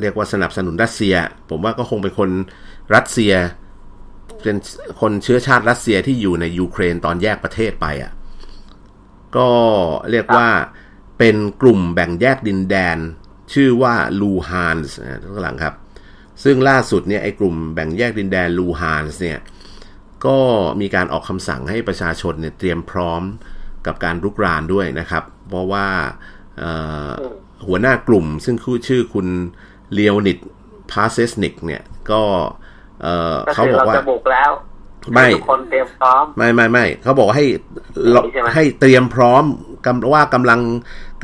[0.00, 1.14] เรียกว่าสนับสนุนรัสเซีย
[1.50, 2.30] ผมว่าก็คงเป็นคน
[2.94, 3.34] รัสเซีย
[4.42, 4.56] เป็น
[5.00, 8.12] คนเชื้อชาติรัสเซียที่อยู่ในยูเครนตอนแยกประเทศไปอะ่ะ
[9.36, 9.48] ก็
[10.10, 10.48] เรียกว่า
[11.18, 12.98] เป็นกลุ่มแบ่งแยกดินแดน
[13.52, 15.74] ชื่อว่าลูฮานส์นะทุกหลังครับ
[16.44, 19.38] ซึ่งล่าสุดเนี่ยไอ้กลุ่มแบ่งแยกดินแดนลูฮานส์เนี่ย
[20.26, 20.38] ก็
[20.80, 23.22] มีการออกคำสั่งให้ประชาชนเนี่ยเตรียมพร้อม
[23.86, 25.86] กับการรุกรานด้วยนะครับ เพราะว่า
[27.66, 28.56] หัวหน้ากลุ่มซึ่ง
[28.88, 29.26] ชื่อคุณ
[29.92, 30.38] เลียวนิด
[30.90, 32.22] พาเซสนิกเนี่ยก็
[33.02, 34.50] เออก็เขาคือบอเรากว่าจะบุกแล้ว
[35.14, 37.46] ไม่ให้ทุกคนเตรียมพร้อมไม่ไม่ไม่เขาบอกว่าให้
[38.10, 39.44] เราใช่ไหมให้เตรียมพร้อม
[39.86, 40.60] กำว่ากำลัง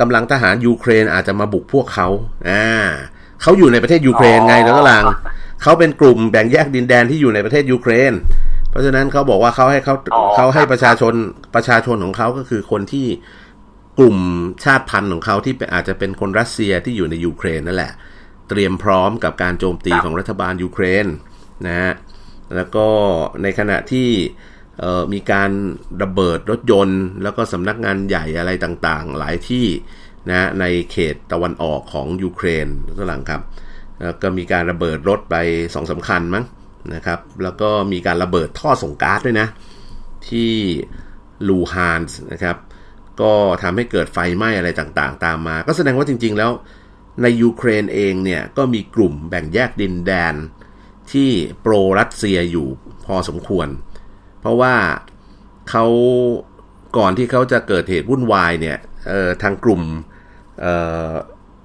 [0.01, 2.09] กำลังทหารยูเครนอาจจะมาบุกพวกเขา
[2.49, 2.67] อ่า
[3.43, 5.05] เขาอยู่ในประเทศยูเครนไงแล้วก็ลัง
[5.63, 8.13] เขาเป็นกลุ่มแบ่งแยกดินแดนที่อยู่ในประเทศยูเครน
[8.71, 11.15] เพราะฉะนั้นเขาบอกว่าเขาให้เขาอ๋อเขาให้ครับประชาชน
[11.55, 13.07] ประชาชนของเขาก็คือคนที่
[13.99, 14.17] กลุ่ม
[14.65, 17.93] ชาติพันธุ์ของเขาที่เป็นอาจจะเป็นคนรัสเซียที่อยู่ในยูเครนนั่นแหละ
[18.51, 21.07] เตรียมพร้อมกับการโจมตีของรัฐบาลยูเครน
[21.67, 21.93] นะฮะ
[22.57, 22.87] แล้วก็
[23.43, 24.09] ในขณะที่
[24.81, 25.51] เอ่อมีการ
[26.03, 29.67] ระเบิดรถยนต์ แล้วก็สำนักงานใหญ่อะไรต่างๆ หลายที่
[30.31, 32.67] นะในเขตตะวันออกของยูเครน
[32.99, 33.43] ตัวหลังครับ
[34.03, 35.37] แล้วก็มีการระเบิดรถไป
[35.75, 36.45] สองสาคัญมั้ง
[36.95, 39.49] นะครับ แล้วก็มีการระเบิดท่อส่งก๊าซด้วยนะ
[40.29, 40.53] ที่
[41.49, 42.57] ลูฮานส์นะครับ
[43.21, 43.33] ก็
[43.63, 46.51] ทำให้เกิดไฟไหม้อะไรต่างๆ ตามมา ก็แสดงว่าจริง ๆ แล้ว
[47.23, 50.35] ในยูเครนเองเนี่ยก็มีกลุ่มแบ่งแยกดินแดน
[51.13, 51.31] ที่
[51.61, 52.69] โปรรัสเซียอยู่
[53.07, 53.69] พอสมควร
[54.41, 54.75] เพราะว่า
[55.71, 55.87] เขา
[56.97, 58.79] ก่อนที่เขาจะเกิดเหตุวุ่นวายเนี่ย
[59.43, 59.83] ทางกลุ่ม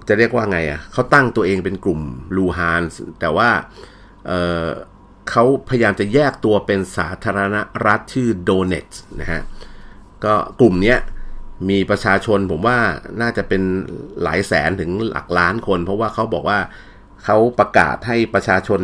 [0.07, 2.01] จะเรียกว่าไงอะเขาตั้งตัวเองเป็นกลุ่ม
[2.35, 2.81] ลูฮาน
[3.19, 3.49] แต่ว่า
[4.27, 9.41] เเขาพยายามจะแยกตัวเป็นสาธารณรัฐชื่อโดเนตส์นะฮะ
[10.25, 10.99] ก็กลุ่มเนี้ย
[11.69, 12.77] มีประชาชนผมว่า
[13.21, 13.61] น่าจะเป็น
[14.23, 16.59] หลายแสนถึงหลักล้านคน เพราะว่าเขาบอกว่า
[17.25, 18.81] เขาประกาศให้ประชาชน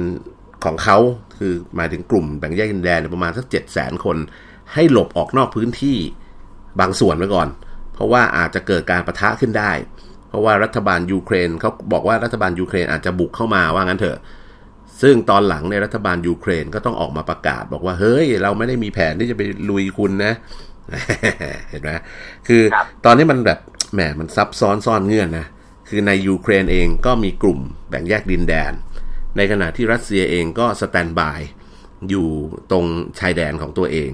[0.65, 0.97] ของเขา
[1.37, 4.17] คือหมายถึงกลุ่มแบ่งแยกดินแดนประมาณสักเจ็ดแสนคน
[4.73, 5.97] ให้หลบออกนอกพื้นที่
[6.79, 7.47] บางส่วนไว้ก่อน
[7.93, 9.71] เพราะว่าอาจจะเกิดการประทะขึ้นได้
[10.27, 14.17] เพราะว่ารัฐบาลยูเครนเขาบอกว่ารัฐบาลยูเครนอาจจะบุกเข้ามาว่างั้นเถอะ
[15.01, 20.33] ซึ่งตอนหลังในรัฐบาลยูเครนก็ต้องออกมาประกาศ บอกว่าเฮ้ยเราไม่ได้มีแผนที่จะไปลุยคุณนะ
[21.69, 21.89] เห็นไหม
[22.47, 23.59] คือครับตอนนี้มันแบบ
[23.93, 25.47] แหมมันซับซ้อนซ่อนเงื่อนนะ
[25.89, 27.59] คือในยูเครนเองก็มีกลุ่ม
[27.89, 28.73] แบ่งแยกดินแดน
[29.37, 31.39] ในขณะที่รัสเซียเองก็ standby
[32.09, 32.27] อยู่
[32.71, 32.85] ตรง
[33.19, 34.11] ชายแดนของตัวเอง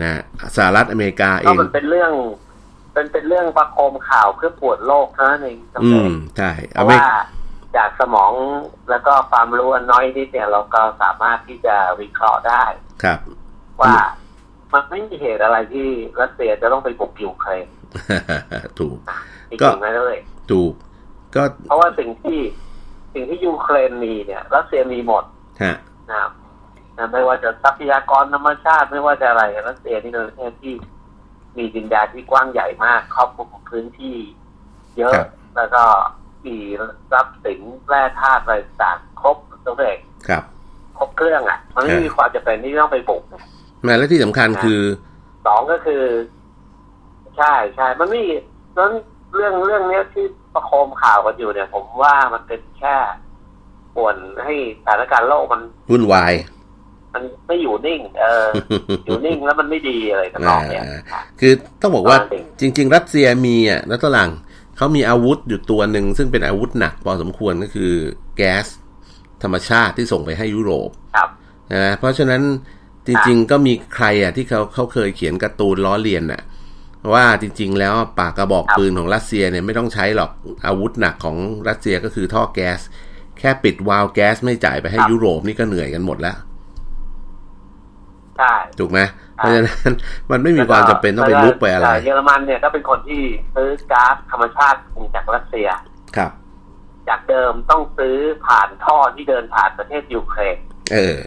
[0.00, 0.20] นะ
[0.56, 2.12] สหรัฐอเมริกาเอก็งมันเป็นเรื่อง
[2.92, 7.04] เป็นเป็นเรื่องประโคมข่าวเพื่อปวดโลกเท่านั้นเองจำอืเป็นมใช่เพอราะเมริว่าก
[7.76, 8.32] จากสมอง
[8.90, 12.64] แล้วก็ความรู้อันน้อยนิดเนี่ยเราก็สามารถที่จะวิเคราะห์ได้
[13.02, 13.18] ครับ
[13.82, 13.94] ว่า
[14.74, 15.86] มันไม่มีเหตุอะไรที่
[16.20, 17.66] รัสเซียจะต้องไปบุกยูเครน
[18.78, 18.98] ถูก
[19.50, 20.20] จก็ริงๆนะเลย
[20.50, 20.72] ถูก
[21.34, 22.40] ก็เพราะว่าสิ่งที่
[23.14, 25.24] สิ่งที่ยูเครนมีเนี่ย รัสเซียมีหมด
[25.62, 25.76] ฮะ
[26.10, 26.32] นะครับ
[26.96, 30.74] นะไม่ว่าจะทรัพยากรธรรมชาติไม่ว่าจะอะไรรัสเซียนี่เป็นประเทศที่
[31.56, 34.16] มีดินแดนที่กว้างใหญ่มาก ครอบคลุมพื้นที่
[34.98, 35.82] เยอะครับแล้วก็
[36.46, 36.56] มี
[37.10, 39.98] ทรัพย์สินแร่ธาตุอะไรต่างครบตัวเอง
[40.28, 40.42] ครับ
[40.98, 43.22] ครบเครื่องอะ มันไม่ครับมีความจำเป็นที่ต้องไปบุก
[43.84, 44.80] แม้และที่สำคัญคือ
[45.46, 46.02] สองก็คือ
[47.36, 48.22] ใช่ใช่มันไม่
[48.78, 48.92] นั้น
[49.34, 50.24] เรื่องเรื่องเนี้ยที่
[50.54, 52.94] ประโคมข่าวกันอยู่เนี่ย ผมว่ามันเป็นแค่
[53.96, 54.54] ป่วนให้
[54.84, 55.60] สถานการณ์โลกมัน
[55.90, 56.32] วุ่นวาย
[57.14, 58.46] มันไม่อยู่นิ่ง เออ
[59.06, 64.30] อยู่นิ่งแล้วมันไม่ดีอะไรกันนองเนี่ยอ่าคือต้องบอกว่าอ่าจริง ๆ รัสเซียมีอะแล้วตหลัง
[64.76, 67.92] เขามีอาวุธอยู่ตัวหนึ่งซึ่งเป็นอาวุธหนักพอสมควรก็คือ
[68.36, 68.66] แก๊ส
[69.42, 71.28] ธรรมชาติที่ส่งไปให้ยุโรปครับ
[71.72, 72.42] นะเพราะฉะนั้น
[73.06, 76.42] จริง ๆ ก็มีใครอะที่เขาเขาเคยเขียนการ์ตูนล้อเลียนอะ
[77.12, 80.30] ว่าจริง ๆ แล้วปากกระบอกครับปืนของรัสเซียเนี่ยไม่ต้องใช้หรอก
[80.66, 81.36] อาวุธหนักของ
[81.68, 82.80] รัสเซียก็คือท่อแก๊ส
[83.38, 86.36] แค่ปิดวาล์วแก๊สไม่จ่ายไปให้ยุโรปนี่ก็เหนื่อยกันหมดแล้ว
[88.38, 89.00] ใช่ถูกไหม
[89.36, 89.66] เพราะฉะนั้น
[90.30, 93.22] มันไม่มีความจำเป็นต้องไปรุกไปอะไรเยอรมันเนี่ยก็เป็นคนที่
[93.54, 94.78] ซื้อก๊าซธรรมชาติ
[95.14, 95.68] จากรัสเซีย
[96.16, 96.32] ครับ
[97.08, 100.56] จากเดิมต้องซื้อผ่านท่อที่เดินผ่านประเทศยูเครน
[100.92, 101.18] เออ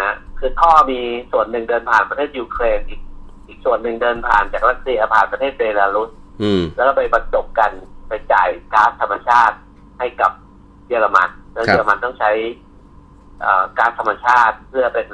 [0.00, 1.00] นะคือท่อมี
[1.32, 3.00] ส่วนหนึ่งเดินผ่านประเทศยูเครนอีก
[3.48, 6.10] อีกส่วนหนึ่งเดินผ่านจากรัสเซียผ่านประเทศเบลารุส
[6.42, 7.70] อืมแล้วก็ไปบรรจบกัน
[8.08, 9.56] ไปจ่ายก๊าซธรรมชาติ
[9.98, 10.32] ให้กับ
[10.88, 12.30] เยอรมันแล้วครับเยอรมันต้องใช้
[13.40, 15.06] เอ่อก๊าซธรรมชาติเพื่อเป็น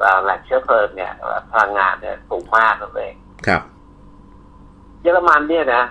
[0.00, 1.12] เอ่อแหล่งเชื้อเพลิงเนี่ย
[1.50, 3.14] พลังงานเนี่ยสูงมากนั่นเอง
[3.46, 3.62] ครับ
[5.02, 5.82] เยอรมันเนี่ยนะ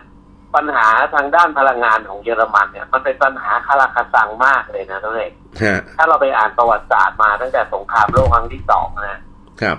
[0.56, 5.34] ปัญหาทางด้านพลังงานของเยอรมันเนี่ย มันเป็นปัญหาคาราคาซังมากเลยนะนั่นเอง
[5.64, 9.22] ฮะถ้าเราไปอ่านประวัติศาสตร์มาตั้งแต่สงครามโลกครั้งที่สองนะ
[9.62, 9.78] ครับ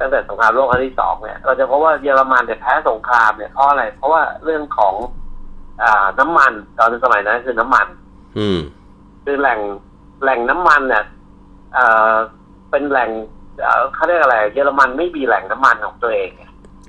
[0.00, 4.94] ตั้งแต่สงครามโลกครั้งที่สองเนี่ยเราจะพบว่าเยอรมันเนี่ยแพ้สงครามเนี่ยเพราะอะไร เพราะว่าเรื่องของ
[5.82, 7.86] อ่าน้ำมันตอนสมัยนั้นคือน้ำมัน
[8.38, 8.58] อืม
[9.24, 9.60] คือแหล่ง
[10.22, 11.04] แหล่งน้ำมันเนี่ย
[11.74, 12.14] เอ่อ
[12.70, 13.10] เป็นแหล่ง
[13.60, 16.30] เอ่อเขาเรียกอะไร เยอรมันไม่มีแหล่งน้ำมันของตัวเอง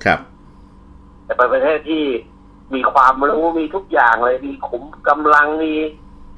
[0.04, 0.20] ครับ
[1.24, 2.04] แต่เป็นประเทศที่
[2.74, 5.74] มีความรู้มีทุกอย่างเลยมีขุมกำลังมี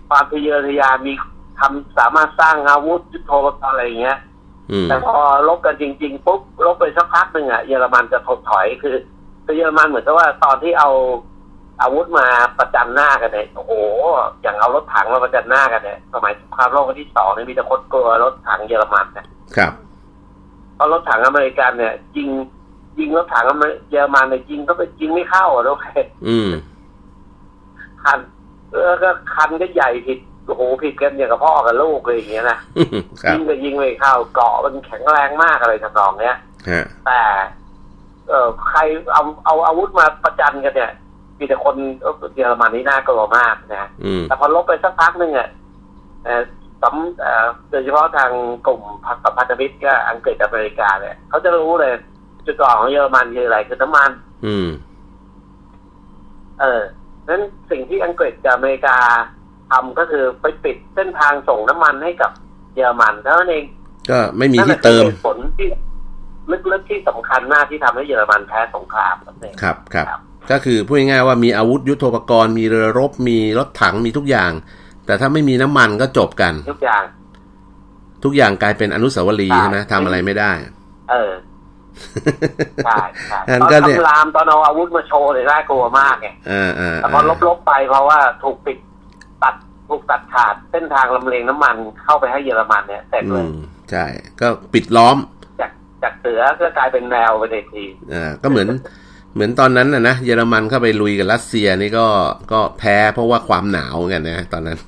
[0.08, 1.12] ความทะเยอทะยานมี
[1.60, 4.18] ทำสามารถสร้างอาวุธยุทโธปกรณ์อะไรอย่างเงี้ย
[4.70, 5.16] อืมแต่พอ
[5.48, 8.96] ลบกันจริง ๆปุ๊บลบไปสักพักหนึ่งอะเยอรมันจะถดถอยคือ
[9.44, 10.90] คือเยอรมันเหมือนกับว่าตอนที่เอา
[11.82, 12.26] อาวุธมา
[12.58, 13.72] ประจันหน้ากันเนี่ยโอ้โห
[14.42, 19.26] อย่างเอารถถังมาประจันหน้ากันเนี่ยสมัยสงครามโลกครั้งที่สองเนี่ยมีแต่คนกลัวรถถังเยอรมันนะ
[19.56, 19.72] ครับ
[20.74, 22.28] เพราะรถถังอเมริกันเนี่ยยิง
[22.98, 23.44] ยิงรถถัง
[23.90, 26.50] เยอรมันเนี่ยยิงก็ไปยิงไม่เข้าอะทุกคนอืม
[28.02, 28.18] คัน
[28.72, 32.58] เออก็คันก็ใหญ่ผิดโอ้โหผิดกันอย่างกับพ่อกับลูกเลยอย่างเงี้ยนะ
[33.32, 36.36] ยิงก็ยิงไม่เข้าเกาะมันแข็งแรงมากอะไรทำนองเนี้ย
[37.06, 37.20] แต่
[38.28, 38.80] เออใคร
[39.12, 40.92] เอาเอาอาวุธมาประจันกันเนี่ย
[41.38, 41.76] มีแต่คน
[42.34, 43.88] เยอรมันนี่น่ากลัวมากนะ
[44.28, 45.48] แต่พอลบไปสักพักหนึ่งอะ
[46.82, 48.30] สำโดยเฉพาะทาง
[48.66, 51.92] กลุ่มพัพันธมิตรก็อังกฤษอเมริกาเนี่ยเขาจะรู้เลย
[52.46, 54.10] จุดก่อนของเยอรมันคืออะไรคือน้ำมัน
[54.46, 54.68] อืม
[56.60, 56.82] เออ
[57.28, 58.98] นั้นสิ่งที่อังกฤษกับอเมริกา
[59.70, 62.30] ทำก็คือไปปิดเส้นทางส่งน้ำมันให้กับ
[62.74, 63.64] เยอรมันเท่านั้นเอง
[64.10, 65.68] ก็ไม่มีที่เติมผลที่
[66.72, 69.16] ลึกๆที่สำคัญมากที่ทำให้เยอรมันแพ้สงคราม
[69.62, 70.06] ครับครับ
[70.50, 74.52] ก็คือพูดง่ายๆว่ามีอาวุธยุโทโธปกรณ์มีเรือรบมีรถถังมีทุกอย่าง
[75.06, 77.02] แต่ถ้าไม่มีน้ำมันก็จบกัน ทุกอย่าง
[78.24, 80.52] ทุกอย่างกลายเป็นอนุสาวรีย์ใช่ไหมทำอะไรไม่ได้
[81.10, 81.32] เออ
[82.84, 86.28] ใช่ใช่ตอนทำรามตอนเอาอาวุธมาโชว์เลยน่ากลัวมากไง
[86.96, 88.78] แต่พอลบๆไปเพราะว่าถูกปิด
[89.42, 89.54] ตัด
[89.88, 91.74] ถูกตัดขาดเส้นทางลำเลียงน้ำมัน
[92.04, 93.44] เข้าไปให้เยอรมันเนี่ยแต่เลย
[93.90, 94.04] ใช่
[94.40, 95.16] ก็ปิดล้อม
[95.60, 95.70] จาก
[96.02, 98.68] จากเสือก็กลายเป็นแนวไปในทีอ่าก็เหมือน
[99.34, 102.06] เหมือนตอนนั้นนะนะเยอรมันเข้าไปลุยกับรัสเซียนี่ก็
[102.52, 104.78] ก็แพ้เพราะว่าความหนาวกันนะตอนนั้น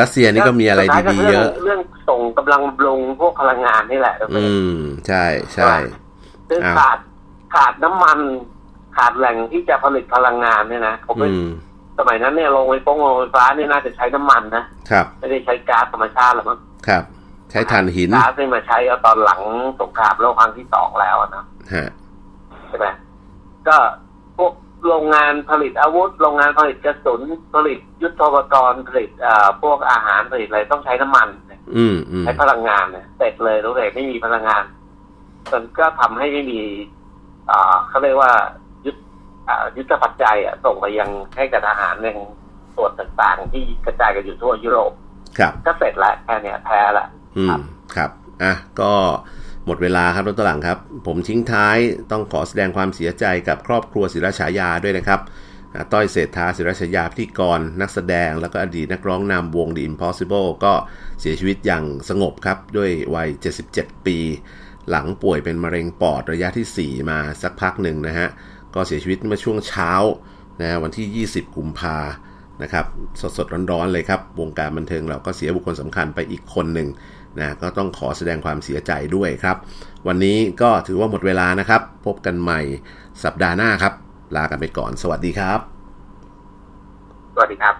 [0.00, 5.72] รัสเซียนี่ก็มีอะไรดีๆเยอะ เรื่องส่งกำลังลงพวกพลังงานนี่แหละ อืม ใช่ใช่
[6.48, 6.98] คือขาด
[7.54, 8.18] ขาดน้ำมัน
[8.96, 11.16] ขาดแหล่งที่จะผลิตพลังงานเนี่ยนะผม
[11.98, 16.58] สมัยนั้นเนี่ยโรงไฟฟ้าโรงไฟฟ้านี่น่าจะใช้น้ำมันนะครับ ไม่ได้ใช้ก๊าซธรรมชาติหรอกมั้ง
[16.88, 17.02] ครับ
[17.50, 19.40] ใช้ถ่านหินก๊าซนี่มาใช้เอาตอนหลัง
[19.80, 21.44] สงครามโลกครั้งที่สองแล้วนะ
[22.68, 22.86] ใช่ไหม
[23.68, 23.78] ก็
[24.38, 24.52] พวก
[24.86, 27.20] โรงงานผลิตอาวุธ โรงงานผลิตกระสุน
[27.54, 31.28] ผลิตยุทโธปกรณ์ผลิตอ่าพวกอาหารผลิตอะไรต้องใช้น้ำมัน
[32.24, 34.64] ใช้พลังงานเนี่ยเสร็จเลยรู้เลยไม่มีพลังงาน
[35.52, 36.60] มันก็ทำให้ไม่มี
[37.50, 38.32] อ่าเขาเรียกว่า
[38.86, 38.98] ยุทธ
[39.76, 42.08] ยุทธปัจจัยอะส่งไปยังให้กับทหารใน
[42.76, 44.92] ส่วนต่างๆ ที่กระจายกันอยู่ทั่วยุโรป
[45.38, 47.06] ครับ ก็เสร็จแล้วแค่นี้แพ้ละ
[47.38, 47.60] อืม
[47.94, 48.10] ครับ
[48.42, 48.92] อะก็
[49.38, 49.39] ห
[49.70, 51.76] มดเวลาครับรถตลังครับ ผมทิ้งท้าย
[52.10, 55.20] ต้องขอแสดงความเสียใจกับครอบครัวศิรชายาด้วยนะครับ
[55.92, 60.72] ต้อยเศรษฐาศิรชายาพิธีกร นักแสดง แล้วก็อดีตนักร้องนำวง The Impossible ก็
[61.20, 63.28] เสียชีวิตอย่างสงบครับ ด้วยวัย
[63.68, 64.18] 77 ปี
[64.90, 68.28] หลังป่วยเป็นมะเร็งปอดระยะที่ 4 มาสักพักหนึ่งนะฮะ
[68.74, 69.92] ก็เสียชีวิตเมื่อช่วงเช้า
[70.60, 71.98] นะวันที่ 20 กุมภา
[72.62, 72.86] นะครับ
[73.36, 76.88] สดๆ ร้อนๆ เลยครับ วงการบันเทิงเราก็เสียบุคคลสำคัญไปอีกคนหนึ่ง
[77.38, 79.56] นะก็ต้องขอแสดงความเสียใจด้วยครับ
[80.06, 82.60] วันนี้ก็ถือว่าหมดเวลานะครับ พบกันใหม่
[83.24, 83.92] สัปดาห์หน้าครับ
[84.36, 85.60] ลากันไปก่อน สวัสดีครับ
[87.34, 87.74] สวัสดีครับ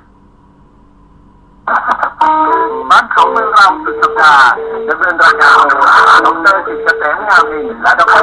[2.91, 4.49] บ้านเขาเมืองเราสุดสัปดาห์
[4.89, 5.73] ดำเนินรายการโด
[6.17, 8.23] ยดรจิตเกษมงามดีและดร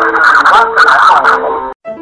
[0.54, 1.97] วัฒนาทอง